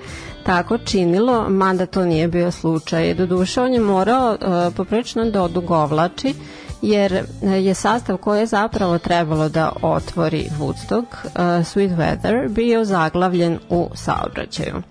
tako 0.48 0.78
činilo, 0.78 1.48
mada 1.48 1.86
to 1.86 2.04
nije 2.04 2.28
bio 2.28 2.50
slučaj. 2.50 3.14
Doduše, 3.14 3.60
on 3.60 3.74
je 3.74 3.80
morao 3.80 4.32
uh, 4.32 4.74
poprečno 4.76 5.24
da 5.24 5.42
odugovlači, 5.42 6.34
jer 6.82 7.12
uh, 7.12 7.52
je 7.64 7.74
sastav 7.74 8.16
koji 8.16 8.40
je 8.40 8.46
zapravo 8.46 8.98
trebalo 8.98 9.48
da 9.48 9.72
otvori 9.82 10.48
Woodstock, 10.58 11.02
uh, 11.24 11.32
Sweet 11.40 11.96
Weather, 11.96 12.48
bio 12.48 12.84
zaglavljen 12.84 13.58
u 13.70 13.88
saobraćaju. 13.94 14.82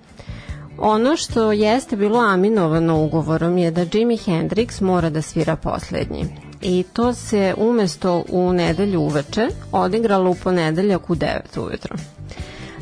Ono 0.77 1.17
što 1.17 1.51
jeste 1.51 1.95
bilo 1.95 2.19
aminovano 2.19 3.03
ugovorom 3.03 3.57
je 3.57 3.71
da 3.71 3.85
Jimi 3.93 4.17
Hendrix 4.17 4.81
mora 4.81 5.09
da 5.09 5.21
svira 5.21 5.55
poslednji. 5.55 6.25
I 6.61 6.83
to 6.93 7.13
se 7.13 7.53
umesto 7.57 8.23
u 8.29 8.53
nedelju 8.53 9.01
uveče 9.01 9.47
odigralo 9.71 10.29
u 10.29 10.35
ponedeljak 10.35 11.09
u 11.09 11.15
9 11.15 11.59
ujutro. 11.59 11.97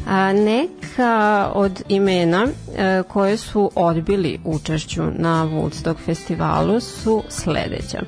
A, 0.07 0.33
neka 0.33 1.51
od 1.53 1.83
imena 1.87 2.47
e, 2.77 3.03
koje 3.07 3.37
su 3.37 3.71
odbili 3.75 4.39
učešću 4.43 5.03
na 5.17 5.45
Woodstock 5.45 5.95
festivalu 6.05 6.79
su 6.79 7.23
sledeća. 7.29 8.01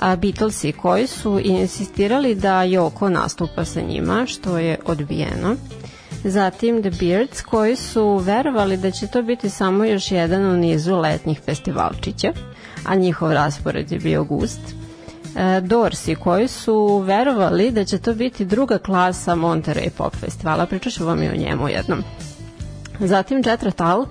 A, 0.00 0.16
Beatlesi 0.16 0.72
koji 0.72 1.06
su 1.06 1.40
insistirali 1.44 2.34
da 2.34 2.62
Joko 2.62 3.08
nastupa 3.08 3.64
sa 3.64 3.80
njima, 3.80 4.26
što 4.26 4.58
je 4.58 4.78
odbijeno. 4.86 5.56
Zatim 6.24 6.82
The 6.82 6.90
Beards 7.00 7.42
koji 7.42 7.76
su 7.76 8.16
verovali 8.16 8.76
da 8.76 8.90
će 8.90 9.06
to 9.06 9.22
biti 9.22 9.50
samo 9.50 9.84
još 9.84 10.10
jedan 10.10 10.46
u 10.46 10.56
nizu 10.56 10.96
letnjih 10.96 11.40
festivalčića, 11.40 12.32
a 12.84 12.94
njihov 12.94 13.32
raspored 13.32 13.92
je 13.92 13.98
bio 13.98 14.24
gust 14.24 14.83
Dorsi 15.62 16.14
koji 16.14 16.48
su 16.48 16.98
verovali 16.98 17.70
da 17.70 17.84
će 17.84 17.98
to 17.98 18.14
biti 18.14 18.44
druga 18.44 18.78
klasa 18.78 19.34
Monterey 19.34 19.90
Pop 19.90 20.16
festivala. 20.16 20.66
Pričat 20.66 20.92
ću 20.92 21.06
vam 21.06 21.22
i 21.22 21.28
o 21.28 21.36
njemu 21.36 21.68
jednom. 21.68 22.02
Zatim 23.00 23.42
Jet 23.46 23.62
Rotal 23.62 24.06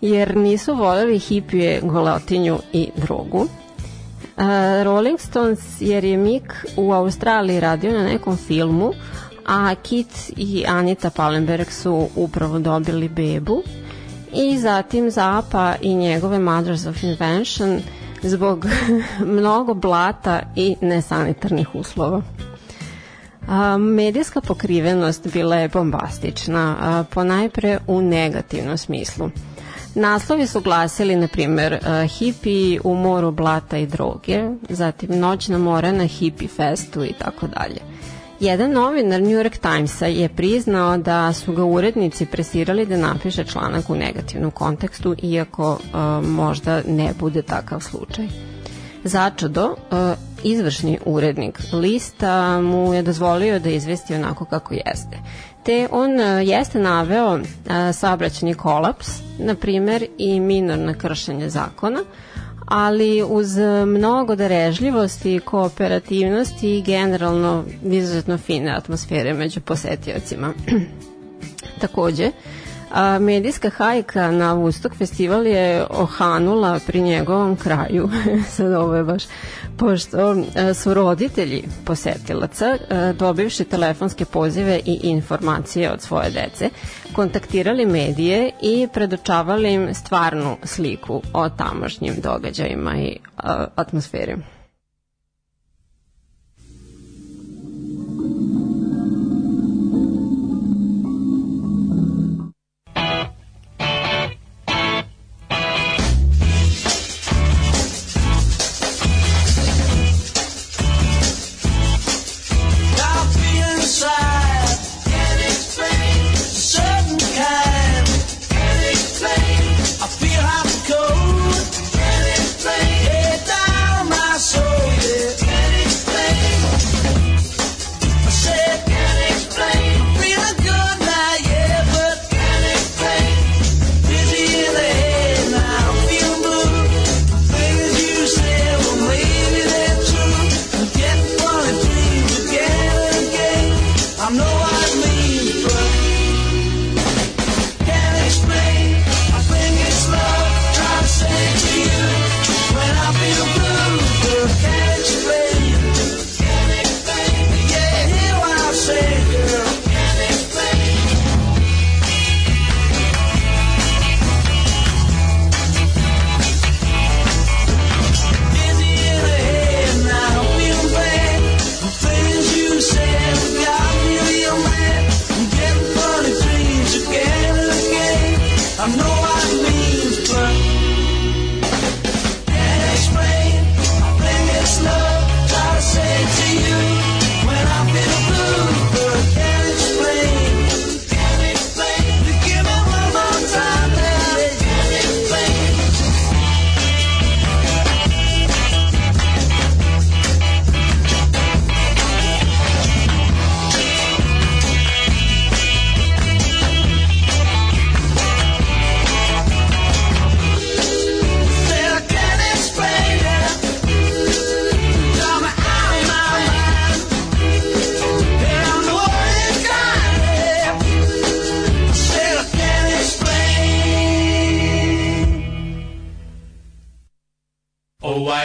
jer 0.00 0.36
nisu 0.36 0.74
voljeli 0.74 1.18
hipije, 1.18 1.80
goleotinju 1.82 2.58
i 2.72 2.88
drogu. 2.96 3.38
Uh, 3.38 4.44
Rolling 4.84 5.20
Stones 5.20 5.60
jer 5.80 6.04
je 6.04 6.16
Mick 6.16 6.44
u 6.76 6.92
Australiji 6.92 7.60
radio 7.60 7.92
na 7.92 8.04
nekom 8.04 8.36
filmu, 8.36 8.92
a 9.46 9.74
Kit 9.74 10.32
i 10.36 10.64
Anita 10.68 11.10
Pallenberg 11.10 11.70
su 11.70 12.08
upravo 12.16 12.58
dobili 12.58 13.08
bebu. 13.08 13.62
I 14.32 14.58
zatim 14.58 15.10
Zappa 15.10 15.74
i 15.80 15.94
njegove 15.94 16.38
Mothers 16.38 16.86
of 16.86 17.02
Invention 17.02 17.80
zbog 18.24 18.66
mnogo 19.36 19.74
blata 19.74 20.40
i 20.56 20.76
nesanitarnih 20.80 21.74
uslova. 21.74 22.22
A, 23.48 23.78
medijska 23.78 24.40
pokrivenost 24.40 25.32
bila 25.32 25.56
je 25.56 25.68
bombastična, 25.68 26.76
a, 26.80 27.04
ponajpre 27.10 27.78
u 27.86 28.02
negativnom 28.02 28.78
smislu. 28.78 29.30
Naslovi 29.94 30.46
su 30.46 30.60
glasili, 30.60 31.16
na 31.16 31.28
primjer, 31.28 31.78
hipi 32.18 32.78
u 32.84 32.94
moru 32.94 33.30
blata 33.30 33.78
i 33.78 33.86
droge, 33.86 34.50
zatim 34.68 35.18
noćna 35.18 35.58
mora 35.58 35.92
na 35.92 36.04
hipi 36.04 36.48
festu 36.48 37.04
i 37.04 37.12
tako 37.12 37.46
dalje. 37.46 37.93
Jedan 38.40 38.72
novinar 38.72 39.20
New 39.20 39.30
York 39.30 39.58
Timesa 39.58 40.06
je 40.06 40.28
priznao 40.28 40.98
da 40.98 41.32
su 41.32 41.52
ga 41.52 41.64
urednici 41.64 42.26
presirali 42.26 42.86
da 42.86 42.96
napiše 42.96 43.44
članak 43.44 43.90
u 43.90 43.94
negativnom 43.94 44.50
kontekstu, 44.50 45.14
iako 45.22 45.72
uh, 45.72 46.28
možda 46.28 46.82
ne 46.88 47.12
bude 47.20 47.42
takav 47.42 47.80
slučaj. 47.80 48.26
Začudo, 49.04 49.66
uh, 49.66 49.98
izvršni 50.44 50.98
urednik 51.04 51.58
lista 51.72 52.60
mu 52.60 52.94
je 52.94 53.02
dozvolio 53.02 53.58
da 53.58 53.70
izvesti 53.70 54.14
onako 54.14 54.44
kako 54.44 54.74
jeste. 54.74 55.18
Te 55.64 55.88
on 55.90 56.10
uh, 56.12 56.48
jeste 56.48 56.78
naveo 56.78 57.40
saobraćeni 57.92 58.54
kolaps, 58.54 59.08
na 59.38 59.54
primer 59.54 60.06
i 60.18 60.40
minorna 60.40 60.94
kršenje 60.94 61.48
zakona, 61.48 62.00
ali 62.66 63.22
uz 63.28 63.56
mnogo 63.86 64.36
darežljivosti, 64.36 65.40
kooperativnosti 65.44 66.78
i 66.78 66.82
generalno 66.82 67.64
izuzetno 67.84 68.38
fine 68.38 68.70
atmosfere 68.70 69.34
među 69.34 69.60
posetiocima. 69.60 70.52
Takođe, 71.80 72.30
a, 72.94 73.18
medijska 73.18 73.70
hajka 73.70 74.30
na 74.30 74.52
Vustok 74.52 74.94
festival 74.94 75.46
je 75.46 75.86
ohanula 75.90 76.80
pri 76.86 77.00
njegovom 77.00 77.56
kraju. 77.56 78.10
Sad 78.56 78.72
ovo 78.72 78.94
je 78.94 79.04
baš 79.04 79.24
pošto 79.76 80.36
su 80.74 80.94
roditelji 80.94 81.64
posetilaca 81.84 82.76
dobivši 83.18 83.64
telefonske 83.64 84.24
pozive 84.24 84.80
i 84.84 85.00
informacije 85.02 85.92
od 85.92 86.00
svoje 86.02 86.30
dece 86.30 86.70
kontaktirali 87.12 87.86
medije 87.86 88.50
i 88.62 88.88
predočavali 88.92 89.72
im 89.72 89.94
stvarnu 89.94 90.56
sliku 90.62 91.22
o 91.32 91.48
tamošnjim 91.48 92.14
događajima 92.22 92.96
i 92.96 93.18
atmosferi. 93.74 94.36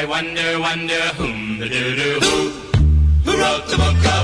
I 0.02 0.06
wonder, 0.06 0.60
wonder 0.62 1.02
whom 1.18 1.60
the 1.60 1.68
doo 1.68 1.93
doo 1.93 2.20
who 2.22 2.50
who 3.26 3.38
wrote 3.38 3.68
the 3.68 3.76
book 3.76 4.06
of 4.16 4.18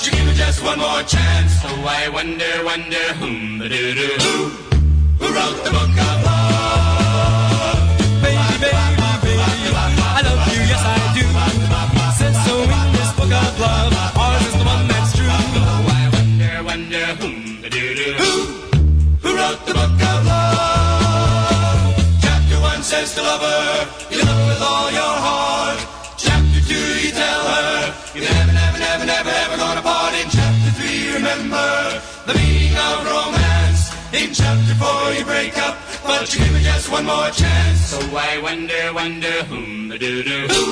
but 0.00 0.06
you 0.06 0.12
give 0.18 0.28
her 0.28 0.34
just 0.34 0.62
one 0.64 0.78
more 0.78 1.02
chance. 1.02 1.60
So 1.60 1.68
I 1.68 2.08
wonder, 2.08 2.64
wonder 2.64 3.06
whom 3.20 3.58
the 3.58 3.68
doo 3.68 3.94
doo 3.94 4.16
who 4.24 4.48
who 5.20 5.26
wrote 5.34 5.60
the 5.64 5.70
book 5.70 5.92
of 6.08 6.16
love. 6.24 7.76
Baby, 8.22 8.56
baby, 8.64 8.96
baby, 9.24 9.44
I 10.16 10.20
love 10.24 10.40
you, 10.52 10.62
yes 10.72 10.82
I 10.84 10.96
do. 11.16 11.24
Says 12.16 12.36
so 12.46 12.54
in 12.62 12.92
this 12.96 13.12
book 13.12 13.32
of 13.32 13.60
love. 13.60 13.92
Ours 14.16 14.46
is 14.48 14.56
the 14.56 14.64
one 14.64 14.88
that's 14.88 15.12
true. 15.16 15.28
Oh, 15.28 15.84
I 15.92 16.08
wonder, 16.16 16.52
wonder 16.64 17.06
whom 17.20 17.60
the 17.60 17.68
doo 17.68 17.94
doo 17.94 18.12
who 18.20 18.30
who 19.22 19.36
wrote 19.36 19.60
the 19.66 19.74
book 19.74 20.00
of 20.12 20.18
love. 20.32 21.92
Chapter 22.22 22.58
one 22.60 22.82
says 22.82 23.14
to 23.16 23.22
lover, 23.22 23.88
you 24.10 24.22
love 24.24 24.48
with 24.48 24.62
all 24.62 24.90
your 24.92 25.14
heart. 25.24 25.49
The 32.32 32.38
meaning 32.38 32.76
of 32.76 32.96
romance. 33.04 33.82
In 34.12 34.32
chapter 34.34 34.74
four, 34.74 35.12
you 35.14 35.24
break 35.24 35.56
up, 35.58 35.76
but 36.04 36.32
you 36.32 36.40
give 36.40 36.54
her 36.54 36.60
just 36.60 36.90
one 36.90 37.04
more 37.04 37.30
chance. 37.30 37.80
So 37.90 37.98
I 38.16 38.40
wonder, 38.42 38.92
wonder 38.94 39.44
whom 39.50 39.88
the 39.88 39.98
doo 39.98 40.22
doo 40.22 40.46
who 40.52 40.64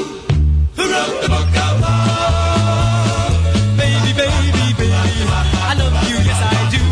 who 0.76 0.84
wrote 0.92 1.22
the 1.22 1.28
book 1.28 1.54
of 1.66 1.74
love. 1.80 3.34
Baby, 3.76 4.12
baby, 4.22 4.48
baby, 4.76 4.88
I 4.90 5.74
love 5.78 5.96
you, 6.08 6.16
yes 6.28 6.40
I 6.42 6.70
do. 6.74 6.82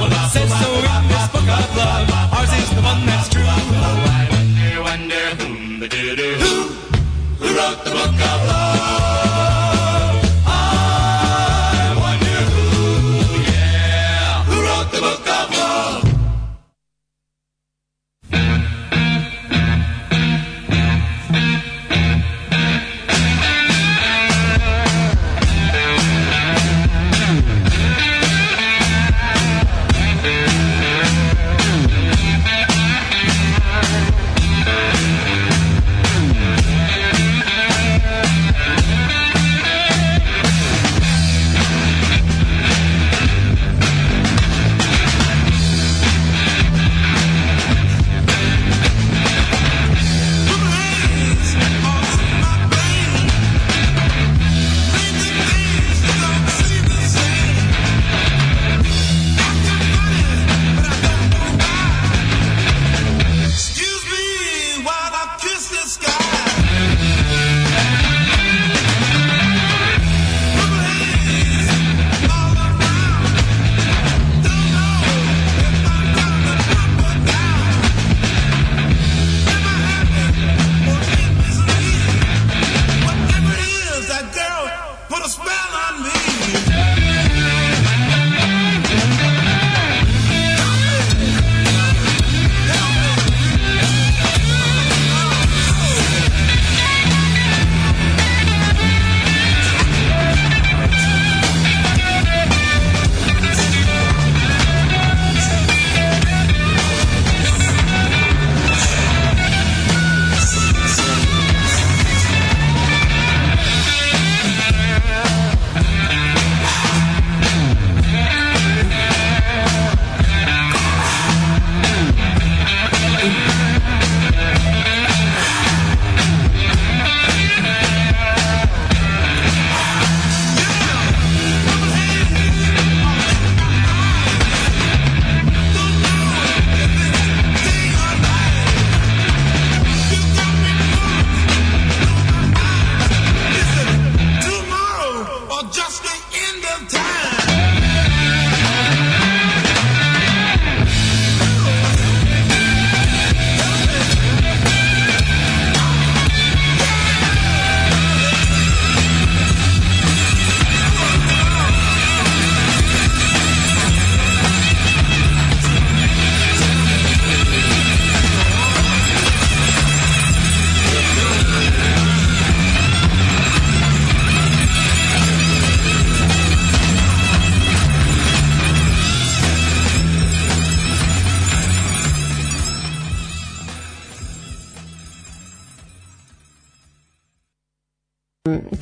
Well, 0.00 0.12
it 0.12 0.30
says 0.34 0.50
so 0.60 0.68
in 0.74 1.08
this 1.08 1.26
book 1.32 1.48
of 1.58 1.76
love. 1.76 2.37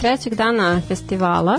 Trećeg 0.07 0.35
dana 0.35 0.81
festivala 0.89 1.59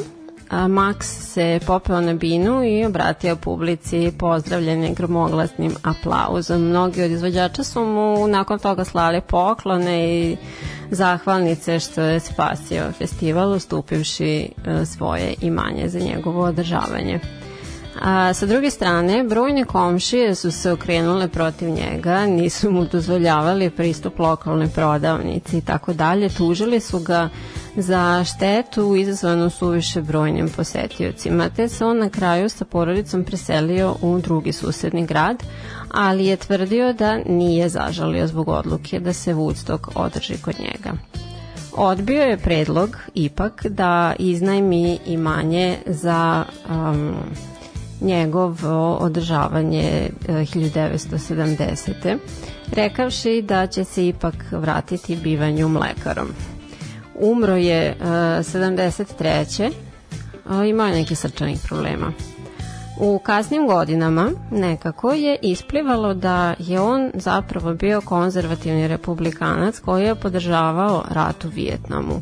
Max 0.51 0.95
se 1.03 1.59
popeo 1.67 2.01
na 2.01 2.13
binu 2.13 2.63
i 2.63 2.85
obratio 2.85 3.35
publici 3.35 4.11
pozdravljen 4.19 4.83
je 4.83 4.93
gromoglasnim 4.93 5.71
aplauzom. 5.83 6.61
Mnogi 6.61 7.03
od 7.03 7.11
izvođača 7.11 7.63
su 7.63 7.81
mu 7.81 8.27
nakon 8.27 8.59
toga 8.59 8.83
slali 8.85 9.21
poklone 9.21 10.09
i 10.09 10.37
zahvalnice 10.91 11.79
što 11.79 12.01
je 12.01 12.19
spasio 12.19 12.91
festival 12.91 13.51
ustupivši 13.51 14.33
e, 14.65 14.85
svoje 14.85 15.33
imanje 15.41 15.89
za 15.89 15.99
njegovo 15.99 16.41
održavanje. 16.41 17.19
A 18.01 18.33
sa 18.33 18.45
druge 18.45 18.69
strane, 18.69 19.23
brojne 19.23 19.65
komšije 19.65 20.35
su 20.35 20.51
se 20.51 20.71
okrenule 20.71 21.27
protiv 21.27 21.69
njega, 21.69 22.25
nisu 22.25 22.71
mu 22.71 22.85
dozvoljavali 22.85 23.69
pristup 23.69 24.19
lokalnoj 24.19 24.67
prodavnici 24.67 25.57
i 25.57 25.61
tako 25.61 25.93
dalje, 25.93 26.29
tužili 26.29 26.79
su 26.79 26.99
ga 26.99 27.29
za 27.78 28.23
štetu 28.23 28.95
izazvanu 28.95 29.49
suviše 29.49 30.01
brojnim 30.01 30.49
posetiocima, 30.49 31.49
te 31.49 31.69
se 31.69 31.86
on 31.86 31.97
na 31.97 32.09
kraju 32.09 32.49
sa 32.49 32.65
porodicom 32.65 33.23
preselio 33.23 33.95
u 34.01 34.19
drugi 34.19 34.51
susedni 34.51 35.05
grad, 35.05 35.43
ali 35.91 36.25
je 36.25 36.36
tvrdio 36.36 36.93
da 36.93 37.17
nije 37.17 37.69
zažalio 37.69 38.28
zbog 38.28 38.47
odluke 38.47 38.99
da 38.99 39.13
se 39.13 39.34
Woodstock 39.34 39.89
održi 39.95 40.38
kod 40.38 40.55
njega. 40.59 40.97
Odbio 41.73 42.21
je 42.21 42.38
predlog 42.38 42.97
ipak 43.13 43.65
da 43.65 44.13
iznajmi 44.19 44.99
imanje 45.05 45.78
za 45.86 46.43
um, 46.69 47.13
njegovo 48.01 48.93
održavanje 48.95 50.09
e, 50.28 50.34
1970. 50.34 52.17
rekavši 52.71 53.41
da 53.41 53.67
će 53.67 53.84
se 53.84 54.07
ipak 54.07 54.36
vratiti 54.51 55.15
bivanju 55.15 55.67
mlekarom. 55.69 56.28
Umro 57.18 57.55
je 57.55 57.88
e, 57.88 57.95
73. 57.99 59.72
a, 60.49 60.65
Imao 60.65 60.88
je 60.88 60.93
neki 60.93 61.15
srčanih 61.15 61.59
problema. 61.68 62.11
U 62.99 63.20
kasnim 63.20 63.68
godinama 63.68 64.32
nekako 64.51 65.11
je 65.11 65.38
isplivalo 65.41 66.13
da 66.13 66.53
je 66.59 66.82
on 66.82 67.11
zapravo 67.13 67.74
bio 67.74 68.01
konzervativni 68.01 68.88
republikanac 68.88 69.80
koji 69.80 70.03
je 70.03 70.15
podržavao 70.15 71.03
rat 71.09 71.45
u 71.45 71.49
Vijetnamu, 71.49 72.22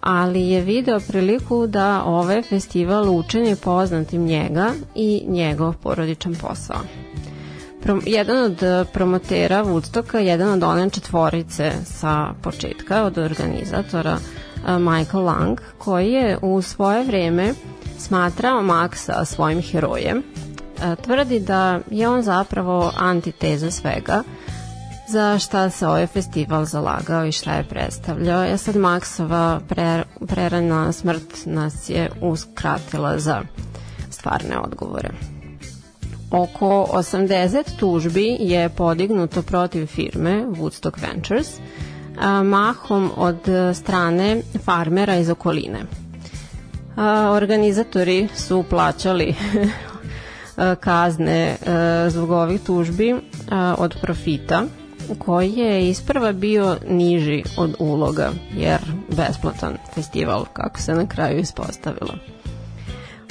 ali 0.00 0.48
je 0.48 0.60
video 0.60 1.00
priliku 1.00 1.66
da 1.66 2.02
ovaj 2.04 2.42
festival 2.42 3.16
učini 3.16 3.56
poznatim 3.56 4.24
njega 4.24 4.70
i 4.94 5.24
njegov 5.28 5.74
porodičan 5.82 6.34
posao. 6.34 6.80
Prom, 7.82 8.02
jedan 8.06 8.44
od 8.44 8.62
eh, 8.62 8.84
promotera 8.92 9.64
Woodstocka, 9.64 10.18
jedan 10.18 10.48
od 10.48 10.62
one 10.62 10.90
četvorice 10.90 11.72
sa 11.84 12.34
početka, 12.42 13.02
od 13.02 13.18
organizatora 13.18 14.18
eh, 14.18 14.78
Michael 14.78 15.24
Lang, 15.24 15.60
koji 15.78 16.12
je 16.12 16.38
u 16.42 16.62
svoje 16.62 17.04
vreme 17.04 17.54
smatrao 17.98 18.62
Maxa 18.62 19.24
svojim 19.24 19.62
herojem, 19.62 20.18
eh, 20.18 20.96
tvrdi 20.96 21.40
da 21.40 21.80
je 21.90 22.08
on 22.08 22.22
zapravo 22.22 22.92
antiteza 22.96 23.70
svega, 23.70 24.22
za 25.08 25.38
šta 25.38 25.70
se 25.70 25.86
ovaj 25.86 26.06
festival 26.06 26.64
zalagao 26.64 27.24
i 27.24 27.32
šta 27.32 27.52
je 27.52 27.64
predstavljao. 27.64 28.44
Ja 28.44 28.56
sad 28.56 28.76
Maksova 28.76 29.60
pre, 29.68 30.04
prerana 30.28 30.92
smrt 30.92 31.46
nas 31.46 31.88
je 31.88 32.10
uskratila 32.20 33.18
za 33.18 33.42
stvarne 34.10 34.58
odgovore. 34.58 35.10
Oko 36.32 36.86
80 36.92 37.76
tužbi 37.78 38.36
je 38.40 38.68
podignuto 38.68 39.42
protiv 39.42 39.86
firme 39.86 40.44
Woodstock 40.46 40.98
Ventures, 41.02 41.48
mahom 42.44 43.10
od 43.16 43.38
strane 43.74 44.42
farmera 44.64 45.16
iz 45.16 45.30
okoline. 45.30 45.80
Organizatori 47.30 48.28
su 48.34 48.64
plaćali 48.70 49.34
a, 50.56 50.74
kazne 50.86 51.56
a, 51.66 52.06
zbog 52.10 52.30
ovih 52.30 52.60
tužbi 52.60 53.14
od 53.78 53.96
profita 54.00 54.62
koji 55.18 55.52
je 55.52 55.88
isprva 55.88 56.32
bio 56.32 56.76
niži 56.88 57.42
od 57.56 57.74
uloga, 57.78 58.30
jer 58.56 58.80
besplatan 59.16 59.76
festival, 59.94 60.44
kako 60.52 60.80
se 60.80 60.94
na 60.94 61.06
kraju 61.06 61.38
ispostavilo. 61.38 62.14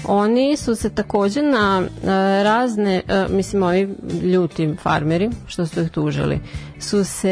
Oni 0.05 0.57
su 0.57 0.75
se 0.75 0.89
takođe 0.89 1.41
na 1.41 1.81
e, 1.81 2.07
razne, 2.43 3.01
e, 3.07 3.25
mislim 3.29 3.63
ovi 3.63 3.95
ljuti 4.23 4.75
farmeri 4.81 5.29
što 5.47 5.65
su 5.65 5.81
ih 5.81 5.89
tužili, 5.89 6.39
su 6.79 7.03
se 7.03 7.31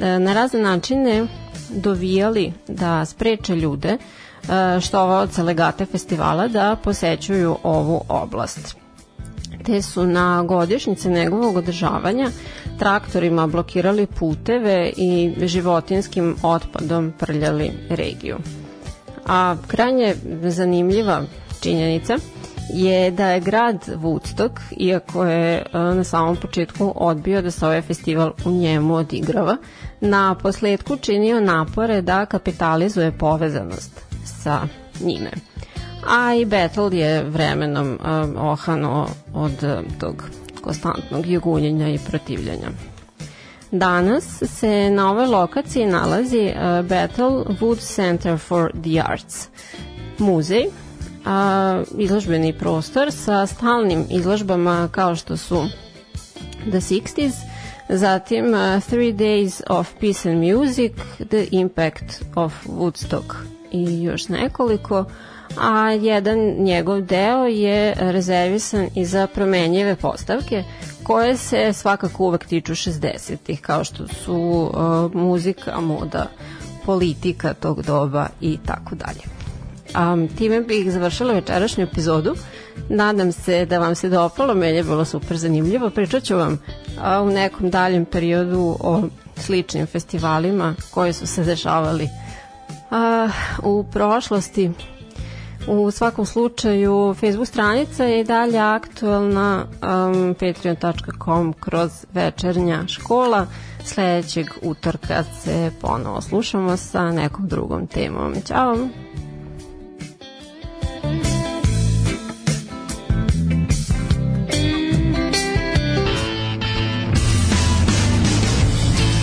e, 0.00 0.18
na 0.18 0.32
razne 0.32 0.60
načine 0.60 1.26
dovijali 1.70 2.52
da 2.68 3.04
spreče 3.04 3.56
ljude 3.56 3.98
što 4.80 5.00
ovo 5.00 5.26
legate 5.38 5.86
festivala 5.86 6.48
da 6.48 6.76
posećuju 6.76 7.56
ovu 7.62 8.00
oblast 8.08 8.76
te 9.64 9.82
su 9.82 10.06
na 10.06 10.42
godišnjice 10.42 11.10
njegovog 11.10 11.56
održavanja 11.56 12.30
traktorima 12.78 13.46
blokirali 13.46 14.06
puteve 14.06 14.92
i 14.96 15.34
životinskim 15.38 16.36
otpadom 16.42 17.12
prljali 17.18 17.70
regiju. 17.90 18.36
A 19.26 19.56
krajnje 19.66 20.14
zanimljiva 20.42 21.22
činjenica 21.64 22.16
je 22.74 23.10
da 23.10 23.26
je 23.26 23.40
grad 23.40 23.86
Woodstock, 23.86 24.60
iako 24.76 25.24
je 25.24 25.56
e, 25.56 25.78
na 25.78 26.04
samom 26.04 26.36
početku 26.36 26.92
odbio 26.96 27.42
da 27.42 27.50
se 27.50 27.66
ovaj 27.66 27.82
festival 27.82 28.32
u 28.44 28.50
njemu 28.50 28.94
odigrava, 28.94 29.56
na 30.00 30.34
posledku 30.34 30.96
činio 30.96 31.40
napore 31.40 32.02
da 32.02 32.26
kapitalizuje 32.26 33.12
povezanost 33.12 34.00
sa 34.24 34.60
njime 35.00 35.30
a 36.06 36.34
i 36.34 36.44
Battle 36.44 36.98
je 36.98 37.22
vremenom 37.22 37.86
um, 37.88 38.36
ohano 38.36 39.08
od 39.34 39.62
um, 39.62 39.84
tog 40.00 40.24
konstantnog 40.60 41.26
jugunjenja 41.26 41.88
i 41.88 41.98
protivljenja. 41.98 42.68
Danas 43.70 44.42
se 44.46 44.90
na 44.90 45.10
ovoj 45.10 45.26
lokaciji 45.26 45.86
nalazi 45.86 46.52
Battle 46.88 47.44
Wood 47.60 47.94
Center 47.94 48.38
for 48.38 48.70
the 48.82 49.02
Arts, 49.12 49.48
muzej, 50.18 50.64
a, 51.24 51.82
izložbeni 51.98 52.52
prostor 52.58 53.12
sa 53.12 53.46
stalnim 53.46 54.04
izložbama 54.10 54.88
kao 54.92 55.16
što 55.16 55.36
su 55.36 55.66
The 56.70 56.80
60s, 56.80 57.32
zatim 57.88 58.54
uh, 58.54 58.82
Three 58.84 59.12
Days 59.12 59.62
of 59.68 59.94
Peace 60.00 60.30
and 60.30 60.44
Music, 60.44 60.92
The 61.28 61.46
Impact 61.50 62.22
of 62.34 62.66
Woodstock 62.66 63.34
i 63.72 64.02
još 64.02 64.28
nekoliko, 64.28 65.04
a 65.60 65.90
jedan 65.90 66.38
njegov 66.58 67.00
deo 67.00 67.46
je 67.46 67.94
rezervisan 67.98 68.88
i 68.94 69.04
za 69.04 69.26
promenjive 69.26 69.96
postavke 69.96 70.64
koje 71.02 71.36
se 71.36 71.72
svakako 71.72 72.24
uvek 72.24 72.44
tiču 72.46 72.72
60-ih, 72.72 73.60
kao 73.60 73.84
što 73.84 74.08
su 74.08 74.34
uh, 74.34 75.14
muzika, 75.14 75.80
moda, 75.80 76.26
politika 76.84 77.54
tog 77.54 77.82
doba 77.82 78.26
i 78.40 78.58
tako 78.66 78.94
dalje. 78.94 79.43
Um, 79.98 80.28
time 80.28 80.60
bih 80.60 80.92
završila 80.92 81.32
večerašnju 81.32 81.84
epizodu. 81.84 82.34
Nadam 82.88 83.32
se 83.32 83.66
da 83.66 83.78
vam 83.78 83.94
se 83.94 84.08
dopalo, 84.08 84.54
meni 84.54 84.76
je 84.76 84.84
bilo 84.84 85.04
super 85.04 85.36
zanimljivo. 85.36 85.90
Pričat 85.90 86.22
ću 86.22 86.36
vam 86.36 86.58
a, 87.00 87.22
u 87.22 87.30
nekom 87.30 87.70
daljem 87.70 88.04
periodu 88.04 88.76
o 88.80 89.02
sličnim 89.36 89.86
festivalima 89.86 90.74
koji 90.90 91.12
su 91.12 91.26
se 91.26 91.44
dešavali 91.44 92.08
a, 92.90 93.28
u 93.62 93.84
prošlosti 93.92 94.70
U 95.68 95.90
svakom 95.90 96.26
slučaju, 96.26 97.14
Facebook 97.14 97.48
stranica 97.48 98.04
je 98.04 98.24
dalje 98.24 98.58
aktuelna 98.58 99.64
um, 99.64 100.34
patreon.com 100.34 101.52
kroz 101.52 101.90
večernja 102.12 102.86
škola. 102.86 103.46
Sledećeg 103.84 104.46
utorka 104.62 105.24
se 105.42 105.70
ponovo 105.80 106.20
slušamo 106.20 106.76
sa 106.76 107.10
nekom 107.10 107.48
drugom 107.48 107.86
temom. 107.86 108.34
Ćao! 108.46 108.76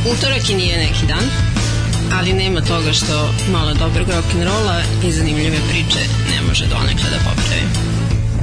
Utorak 0.06 0.50
i 0.50 0.56
nije 0.56 0.78
neki 0.78 1.06
dan, 1.08 1.24
ali 2.14 2.34
nema 2.34 2.62
toga 2.62 2.94
što 2.94 3.34
malo 3.52 3.74
dobrog 3.74 4.08
rock'n'rolla 4.08 4.82
i 5.06 5.12
zanimljive 5.12 5.58
priče 5.70 6.00
ne 6.36 6.48
može 6.48 6.66
donekle 6.66 7.10
da 7.10 7.18
popravi. 7.18 7.66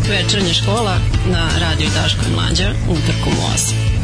Večernja 0.09 0.55
škola 0.55 0.99
na 1.33 1.51
radio 1.61 1.89
Daško 1.95 2.23
Mlađa 2.35 2.73
utorkom 2.89 3.33
u 3.33 3.57
8. 3.57 3.98